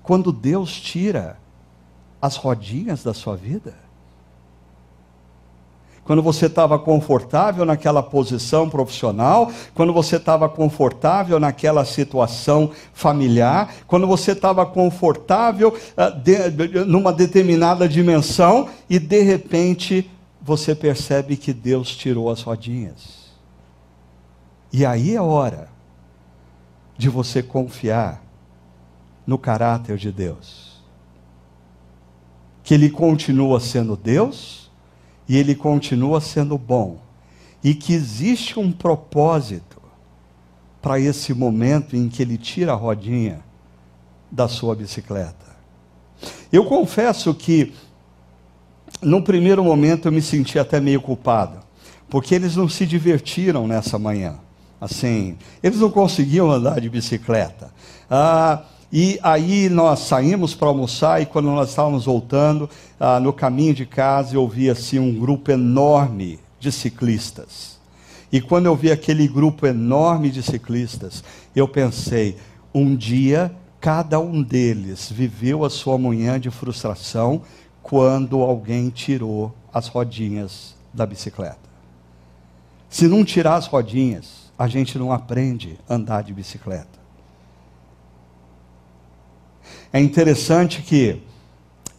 [0.04, 1.40] quando Deus tira
[2.22, 3.76] as rodinhas da sua vida?
[6.06, 14.06] Quando você estava confortável naquela posição profissional, quando você estava confortável naquela situação familiar, quando
[14.06, 21.96] você estava confortável uh, de, numa determinada dimensão e de repente você percebe que Deus
[21.96, 23.26] tirou as rodinhas.
[24.72, 25.70] E aí é hora
[26.96, 28.22] de você confiar
[29.26, 30.84] no caráter de Deus.
[32.64, 34.65] Que Ele continua sendo Deus
[35.28, 37.00] e Ele continua sendo bom.
[37.64, 39.82] E que existe um propósito
[40.82, 43.42] para esse momento em que Ele tira a rodinha
[44.32, 45.46] da sua bicicleta.
[46.52, 47.74] Eu confesso que,
[49.02, 51.60] no primeiro momento, eu me senti até meio culpado,
[52.10, 54.40] porque eles não se divertiram nessa manhã.
[54.80, 57.72] Assim, eles não conseguiam andar de bicicleta.
[58.10, 58.64] Ah,
[58.98, 63.86] e aí nós saímos para almoçar e quando nós estávamos voltando, ah, no caminho de
[63.86, 67.78] casa, eu vi assim um grupo enorme de ciclistas.
[68.32, 72.38] E quando eu vi aquele grupo enorme de ciclistas, eu pensei,
[72.74, 77.42] um dia cada um deles viveu a sua manhã de frustração
[77.84, 81.60] quando alguém tirou as rodinhas da bicicleta.
[82.90, 87.05] Se não tirar as rodinhas, a gente não aprende a andar de bicicleta.
[89.96, 91.22] É interessante que,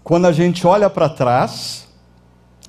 [0.04, 1.88] quando a gente olha para trás,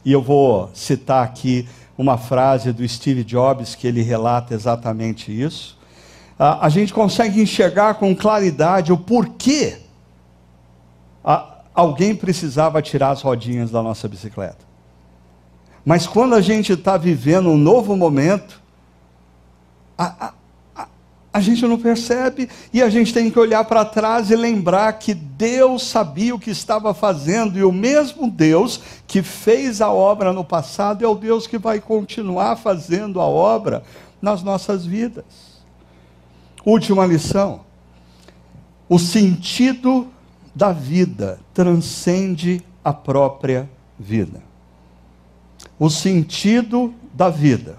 [0.05, 1.67] e eu vou citar aqui
[1.97, 5.77] uma frase do Steve Jobs que ele relata exatamente isso
[6.39, 9.79] a, gente consegue enxergar com claridade o porquê
[11.73, 14.65] alguém precisava tirar as rodinhas da nossa bicicleta.
[15.83, 18.61] Mas quando a gente está vivendo um novo momento,
[19.97, 20.33] a, a,
[21.37, 25.13] a, gente não percebe e a gente tem que olhar para trás e lembrar que
[25.13, 30.43] Deus sabia o que estava fazendo e o mesmo Deus que fez a obra no
[30.43, 33.83] passado é o Deus que vai continuar fazendo a obra
[34.19, 35.25] nas nossas vidas.
[36.65, 37.61] Última lição.
[38.89, 40.07] O sentido
[40.55, 43.69] da vida transcende a própria
[43.99, 44.41] vida.
[45.77, 47.77] O sentido da vida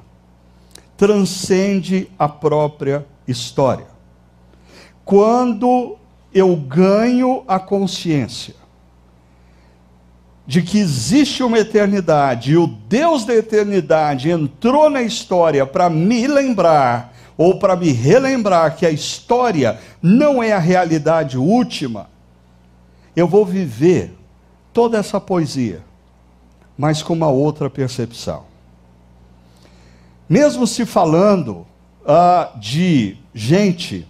[0.96, 3.86] transcende a própria história.
[5.04, 5.96] Quando
[6.32, 8.54] eu ganho a consciência
[10.46, 16.26] de que existe uma eternidade e o Deus da eternidade entrou na história para me
[16.26, 22.08] lembrar ou para me relembrar que a história não é a realidade última,
[23.14, 24.16] eu vou viver
[24.72, 25.82] toda essa poesia,
[26.76, 28.44] mas com uma outra percepção.
[30.28, 31.66] Mesmo se falando
[32.08, 34.06] uh, de gente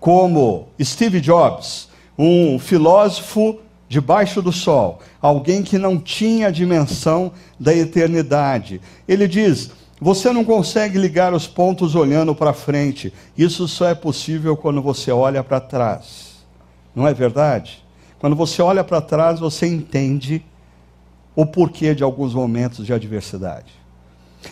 [0.00, 1.88] como Steve Jobs,
[2.18, 7.30] um filósofo debaixo do sol, alguém que não tinha a dimensão
[7.60, 8.80] da eternidade.
[9.06, 13.12] Ele diz: você não consegue ligar os pontos olhando para frente.
[13.36, 16.42] Isso só é possível quando você olha para trás.
[16.94, 17.84] Não é verdade?
[18.18, 20.44] Quando você olha para trás, você entende
[21.36, 23.81] o porquê de alguns momentos de adversidade.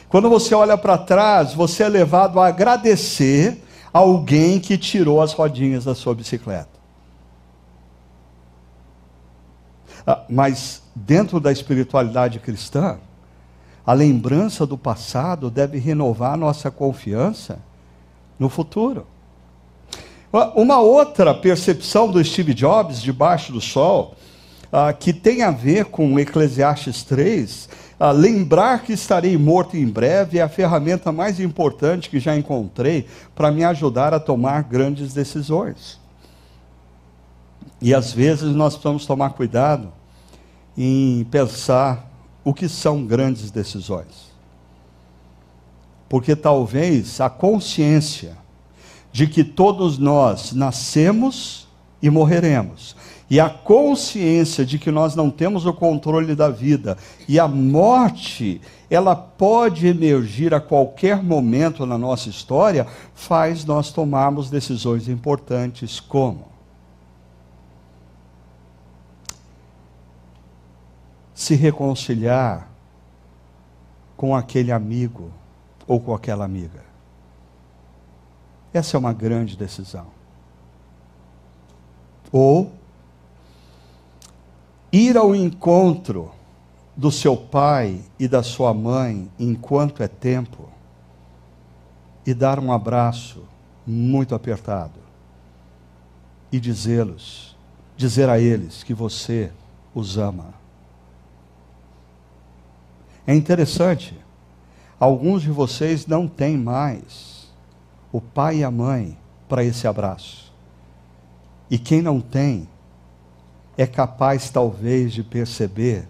[0.09, 3.63] Quando você olha para trás, você é levado a agradecer
[3.93, 6.81] alguém que tirou as rodinhas da sua bicicleta.
[10.07, 12.99] Ah, mas dentro da espiritualidade cristã,
[13.87, 17.59] a lembrança do passado deve renovar nossa confiança
[18.39, 19.07] no futuro.
[20.55, 24.15] Uma outra percepção do Steve Jobs, debaixo do sol,
[24.67, 27.69] uh, que tem a ver com Eclesiastes 3, uh,
[28.03, 33.07] ah, lembrar que estarei morto em breve é a ferramenta mais importante que já encontrei
[33.35, 36.01] para me ajudar a tomar grandes decisões.
[37.79, 39.93] E às vezes nós precisamos tomar cuidado
[40.79, 42.11] em pensar
[42.43, 44.31] o que são grandes decisões.
[46.09, 48.35] Porque talvez a consciência
[49.13, 51.69] de que todos nós nascemos
[52.01, 52.97] e morreremos,
[53.31, 58.61] e a consciência de que nós não temos o controle da vida, e a morte,
[58.91, 66.51] ela pode emergir a qualquer momento na nossa história, faz nós tomarmos decisões importantes como
[71.33, 72.69] se reconciliar
[74.17, 75.31] com aquele amigo
[75.87, 76.85] ou com aquela amiga.
[78.75, 80.07] Essa é uma grande decisão.
[82.31, 82.80] Ou
[84.93, 86.33] ir ao encontro
[86.97, 90.69] do seu pai e da sua mãe enquanto é tempo
[92.27, 93.45] e dar um abraço
[93.87, 95.01] muito apertado
[96.53, 97.57] e dizê-los,
[97.97, 99.53] dizer a eles que você
[99.95, 100.55] os ama.
[103.27, 104.19] É interessante,
[104.99, 107.49] alguns de vocês não têm mais
[108.13, 109.17] o pai e a mãe
[109.49, 110.53] para esse abraço.
[111.71, 112.69] E quem não tem,
[113.77, 116.07] é capaz talvez de perceber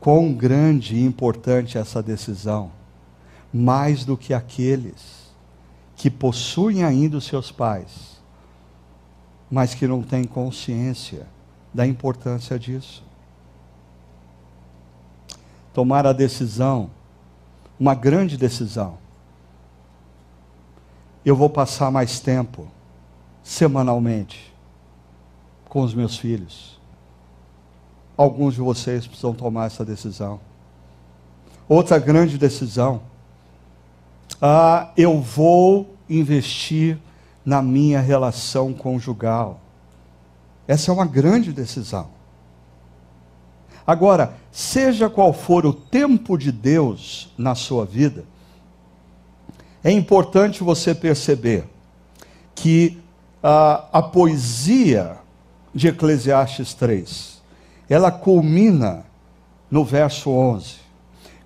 [0.00, 2.70] quão grande e importante é essa decisão,
[3.52, 5.26] mais do que aqueles
[5.96, 8.20] que possuem ainda os seus pais,
[9.50, 11.26] mas que não têm consciência
[11.72, 13.06] da importância disso
[15.76, 16.88] tomar a decisão,
[17.78, 18.96] uma grande decisão.
[21.22, 22.66] Eu vou passar mais tempo,
[23.42, 24.55] semanalmente,
[25.76, 26.80] com os meus filhos?
[28.16, 30.40] Alguns de vocês precisam tomar essa decisão.
[31.68, 33.02] Outra grande decisão.
[34.40, 36.96] Ah, eu vou investir
[37.44, 39.60] na minha relação conjugal.
[40.66, 42.08] Essa é uma grande decisão.
[43.86, 48.24] Agora, seja qual for o tempo de Deus na sua vida,
[49.84, 51.66] é importante você perceber
[52.54, 52.98] que
[53.42, 55.18] a, a poesia
[55.76, 57.42] de Eclesiastes 3,
[57.86, 59.04] ela culmina
[59.70, 60.76] no verso 11,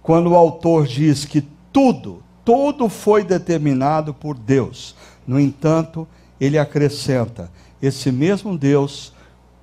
[0.01, 4.95] quando o autor diz que tudo, tudo foi determinado por Deus.
[5.26, 6.07] No entanto,
[6.41, 7.51] ele acrescenta:
[7.83, 9.12] esse mesmo Deus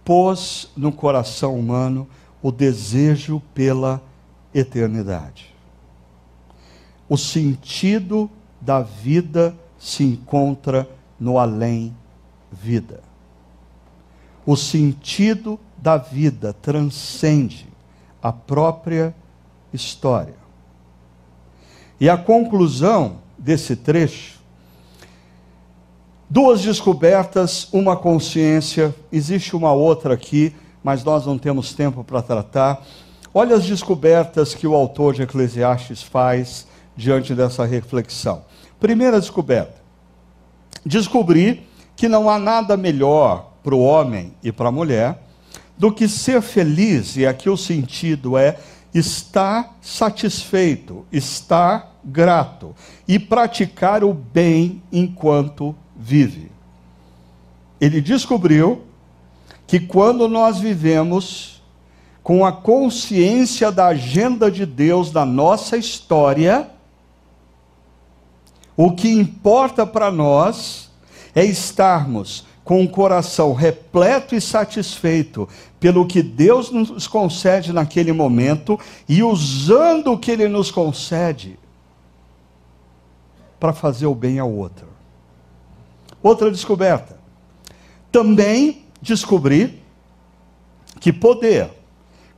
[0.03, 2.05] pôs no coração humano
[2.41, 4.01] o desejo pela
[4.53, 5.55] eternidade.
[7.07, 10.85] O sentido da vida se encontra
[11.17, 13.06] no além-vida.
[14.47, 17.67] O sentido da vida transcende
[18.23, 19.13] a própria
[19.73, 20.35] história.
[21.99, 24.39] E a conclusão desse trecho,
[26.29, 32.81] duas descobertas, uma consciência, existe uma outra aqui, mas nós não temos tempo para tratar.
[33.33, 38.45] Olha as descobertas que o autor de Eclesiastes faz diante dessa reflexão.
[38.79, 39.75] Primeira descoberta:
[40.85, 41.67] descobri
[41.97, 45.21] que não há nada melhor para o homem e para a mulher
[45.77, 48.57] do que ser feliz, e aqui o sentido é
[48.93, 52.73] estar satisfeito, estar grato
[53.05, 56.49] e praticar o bem enquanto vive.
[57.81, 58.83] Ele descobriu
[59.67, 61.61] que quando nós vivemos
[62.23, 66.69] com a consciência da agenda de Deus na nossa história,
[68.77, 70.89] o que importa para nós
[71.35, 75.47] é estarmos com o coração repleto e satisfeito
[75.79, 81.57] pelo que Deus nos concede naquele momento e usando o que Ele nos concede
[83.57, 84.85] para fazer o bem ao outro.
[86.21, 87.17] Outra descoberta.
[88.11, 89.81] Também descobri
[90.99, 91.69] que poder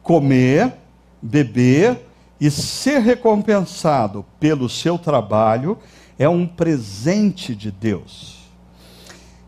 [0.04, 0.74] comer,
[1.20, 2.06] beber
[2.40, 5.76] e ser recompensado pelo seu trabalho
[6.20, 8.39] é um presente de Deus.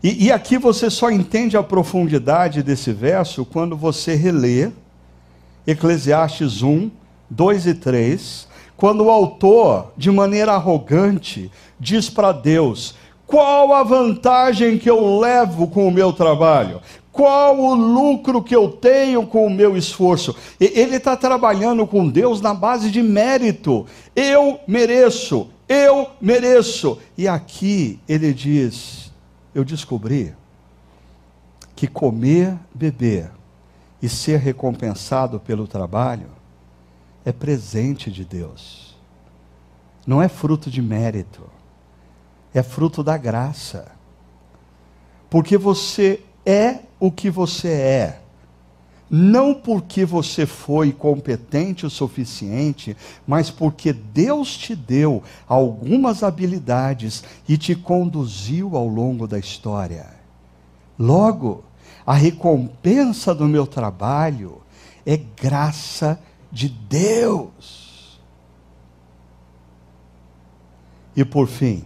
[0.02, 4.70] E, e, aqui você só entende a profundidade desse verso quando você relê
[5.64, 6.90] Eclesiastes 1,
[7.30, 12.96] 2 e 3, quando o autor, de maneira arrogante, diz para Deus:
[13.32, 16.82] qual a vantagem que eu levo com o meu trabalho?
[17.10, 20.36] Qual o lucro que eu tenho com o meu esforço?
[20.60, 23.86] Ele está trabalhando com Deus na base de mérito.
[24.14, 26.98] Eu mereço, eu mereço.
[27.16, 29.01] E aqui ele diz:
[29.54, 30.34] Eu descobri
[31.76, 33.30] que comer, beber
[34.00, 36.30] e ser recompensado pelo trabalho
[37.24, 38.96] é presente de Deus,
[40.06, 41.48] não é fruto de mérito,
[42.52, 43.92] é fruto da graça.
[45.30, 48.21] Porque você é o que você é
[49.14, 52.96] não porque você foi competente o suficiente,
[53.26, 60.06] mas porque Deus te deu algumas habilidades e te conduziu ao longo da história.
[60.98, 61.62] Logo,
[62.06, 64.62] a recompensa do meu trabalho
[65.04, 66.18] é graça
[66.50, 68.18] de Deus.
[71.14, 71.84] E por fim,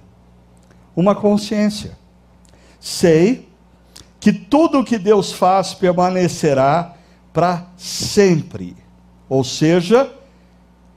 [0.94, 1.98] uma consciência.
[2.78, 3.48] Sei
[4.20, 6.95] que tudo o que Deus faz permanecerá
[7.36, 8.74] para sempre.
[9.28, 10.10] Ou seja,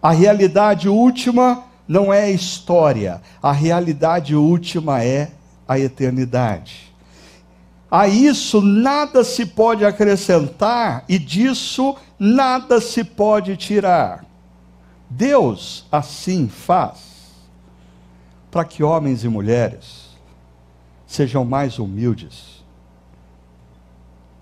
[0.01, 5.31] a realidade última não é a história, a realidade última é
[5.67, 6.95] a eternidade.
[7.91, 14.23] A isso nada se pode acrescentar e disso nada se pode tirar.
[15.09, 16.99] Deus assim faz
[18.49, 20.17] para que homens e mulheres
[21.05, 22.63] sejam mais humildes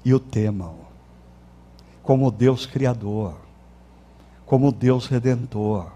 [0.06, 0.87] e o temam
[2.08, 3.34] como Deus Criador,
[4.46, 5.88] como Deus Redentor,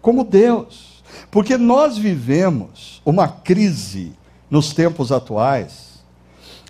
[0.00, 1.02] como Deus.
[1.28, 4.12] Porque nós vivemos uma crise
[4.48, 6.04] nos tempos atuais,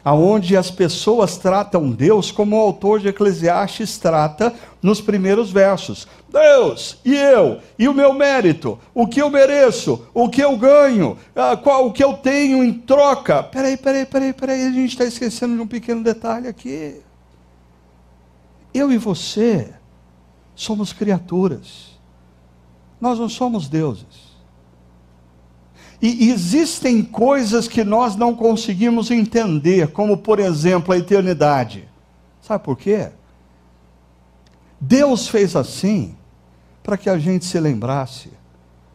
[0.03, 6.09] aonde as pessoas tratam Deus como o autor de Eclesiastes trata nos primeiros versos.
[6.30, 11.18] Deus, e eu, e o meu mérito, o que eu mereço, o que eu ganho,
[11.62, 13.43] qual, o que eu tenho em troca.
[13.43, 17.03] Peraí, peraí, peraí, peraí, a gente está esquecendo de um pequeno detalhe aqui.
[18.73, 19.73] Eu e você
[20.55, 21.99] somos criaturas.
[23.01, 24.33] Nós não somos deuses.
[26.01, 31.89] E existem coisas que nós não conseguimos entender, como por exemplo a eternidade.
[32.41, 33.12] Sabe por quê?
[34.81, 36.16] Deus fez assim
[36.83, 38.31] para que a gente se lembrasse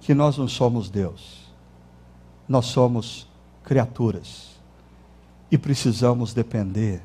[0.02, 1.50] que nós não somos Deus,
[2.48, 3.28] nós somos
[3.64, 4.58] criaturas
[5.50, 7.02] e precisamos depender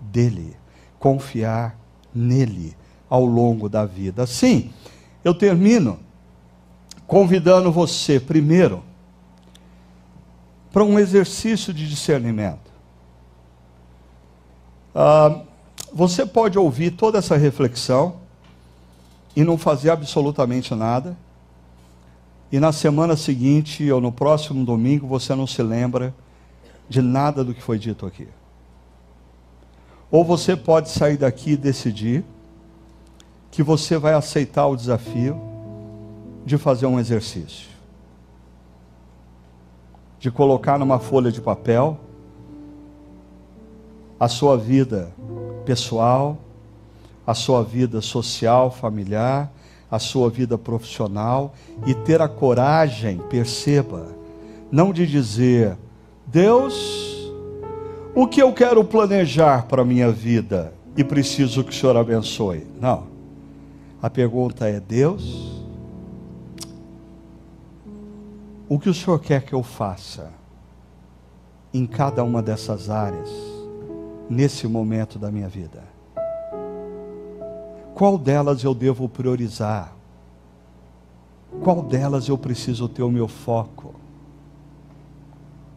[0.00, 0.56] dEle,
[0.98, 1.79] confiar
[2.14, 2.76] nele
[3.08, 4.26] ao longo da vida.
[4.26, 4.70] Sim,
[5.24, 5.98] eu termino
[7.06, 8.82] convidando você, primeiro,
[10.72, 12.70] para um exercício de discernimento.
[14.94, 15.40] Ah,
[15.92, 18.16] você pode ouvir toda essa reflexão
[19.34, 21.16] e não fazer absolutamente nada,
[22.52, 26.14] e na semana seguinte ou no próximo domingo você não se lembra
[26.88, 28.26] de nada do que foi dito aqui.
[30.10, 32.24] Ou você pode sair daqui e decidir
[33.50, 35.40] que você vai aceitar o desafio
[36.44, 37.68] de fazer um exercício.
[40.18, 41.98] De colocar numa folha de papel
[44.18, 45.12] a sua vida
[45.64, 46.36] pessoal,
[47.26, 49.50] a sua vida social, familiar,
[49.90, 51.54] a sua vida profissional
[51.86, 54.08] e ter a coragem, perceba,
[54.70, 55.76] não de dizer,
[56.26, 57.09] Deus,
[58.22, 62.66] o que eu quero planejar para a minha vida e preciso que o Senhor abençoe.
[62.78, 63.06] Não.
[64.02, 65.64] A pergunta é: Deus,
[68.68, 70.30] o que o Senhor quer que eu faça
[71.72, 73.30] em cada uma dessas áreas,
[74.28, 75.82] nesse momento da minha vida?
[77.94, 79.96] Qual delas eu devo priorizar?
[81.62, 83.94] Qual delas eu preciso ter o meu foco?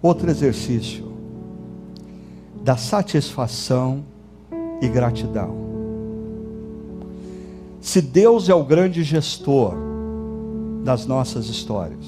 [0.01, 1.12] Outro exercício
[2.63, 4.05] da satisfação
[4.81, 5.53] e gratidão.
[7.81, 9.75] Se Deus é o grande gestor
[10.81, 12.05] das nossas histórias,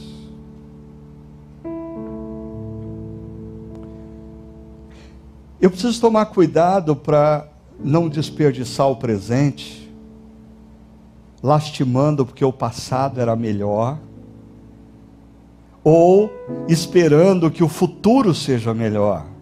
[5.60, 9.94] eu preciso tomar cuidado para não desperdiçar o presente,
[11.44, 14.00] lastimando porque o passado era melhor,
[15.84, 16.32] ou
[16.70, 19.35] esperando que o futuro seja melhor.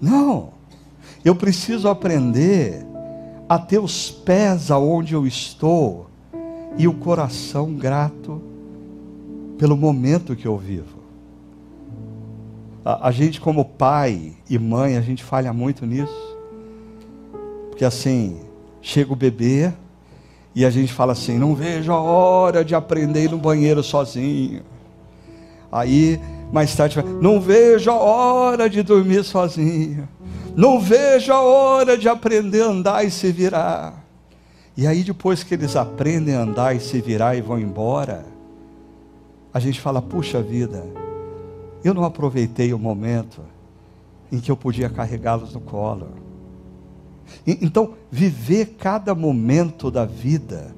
[0.00, 0.50] Não,
[1.24, 2.86] eu preciso aprender
[3.48, 6.08] a ter os pés aonde eu estou
[6.76, 8.40] e o coração grato
[9.58, 10.98] pelo momento que eu vivo.
[12.84, 16.38] A, a, gente, como pai e mãe, a gente falha muito nisso.
[17.68, 18.40] Porque assim,
[18.80, 19.72] chega o bebê
[20.54, 24.62] e a gente fala assim: não vejo a hora de aprender no banheiro sozinho.
[25.70, 26.20] Aí,
[26.52, 30.08] mais tarde, não vejo a hora de dormir sozinho.
[30.56, 34.04] Não vejo a hora de aprender a andar e se virar.
[34.76, 38.24] E aí, depois que eles aprendem a andar e se virar e vão embora,
[39.52, 40.84] a gente fala: puxa vida,
[41.84, 43.40] eu não aproveitei o momento
[44.32, 46.08] em que eu podia carregá-los no colo.
[47.46, 50.74] Então, viver cada momento da vida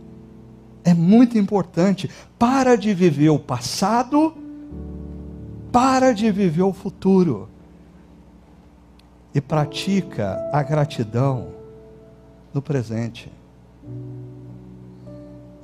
[0.84, 2.10] é muito importante.
[2.38, 4.34] Para de viver o passado,
[5.72, 7.48] para de viver o futuro
[9.34, 11.48] e pratica a gratidão
[12.52, 13.30] no presente.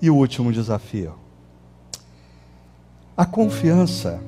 [0.00, 1.14] E o último desafio:
[3.16, 4.20] a confiança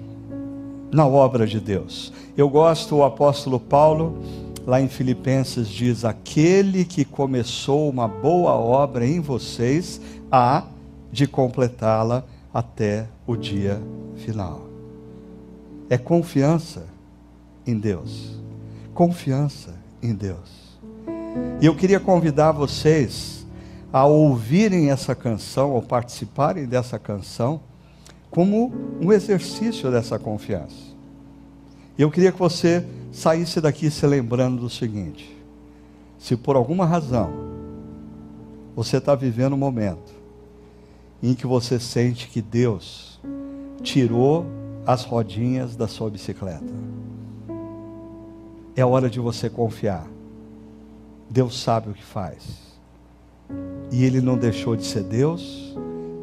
[0.90, 2.12] na obra de Deus.
[2.36, 4.18] Eu gosto, o apóstolo Paulo,
[4.66, 10.00] lá em Filipenses, diz: Aquele que começou uma boa obra em vocês,
[10.30, 10.64] há
[11.12, 13.80] de completá-la até o dia
[14.16, 14.67] final.
[15.88, 16.86] É confiança
[17.66, 18.38] em Deus
[18.98, 20.76] confiança em Deus.
[21.60, 23.46] E eu queria convidar vocês
[23.92, 27.60] a ouvirem essa canção, ou participarem dessa canção,
[28.28, 30.74] como um exercício dessa confiança.
[31.96, 35.40] Eu queria que você saísse daqui se lembrando do seguinte:
[36.18, 37.30] se por alguma razão
[38.74, 40.12] você está vivendo um momento
[41.22, 43.20] em que você sente que Deus
[43.80, 44.44] tirou
[44.88, 46.64] as rodinhas da sua bicicleta,
[48.74, 50.08] é hora de você confiar.
[51.28, 52.72] Deus sabe o que faz.
[53.92, 55.76] E Ele não deixou de ser Deus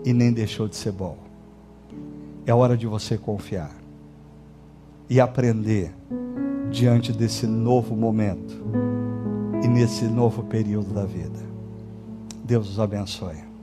[0.04, 1.16] e nem deixou de ser bom.
[2.44, 3.70] É hora de você confiar
[5.08, 5.94] e aprender
[6.72, 8.64] diante desse novo momento
[9.64, 11.38] e nesse novo período da vida.
[12.44, 13.55] Deus os abençoe.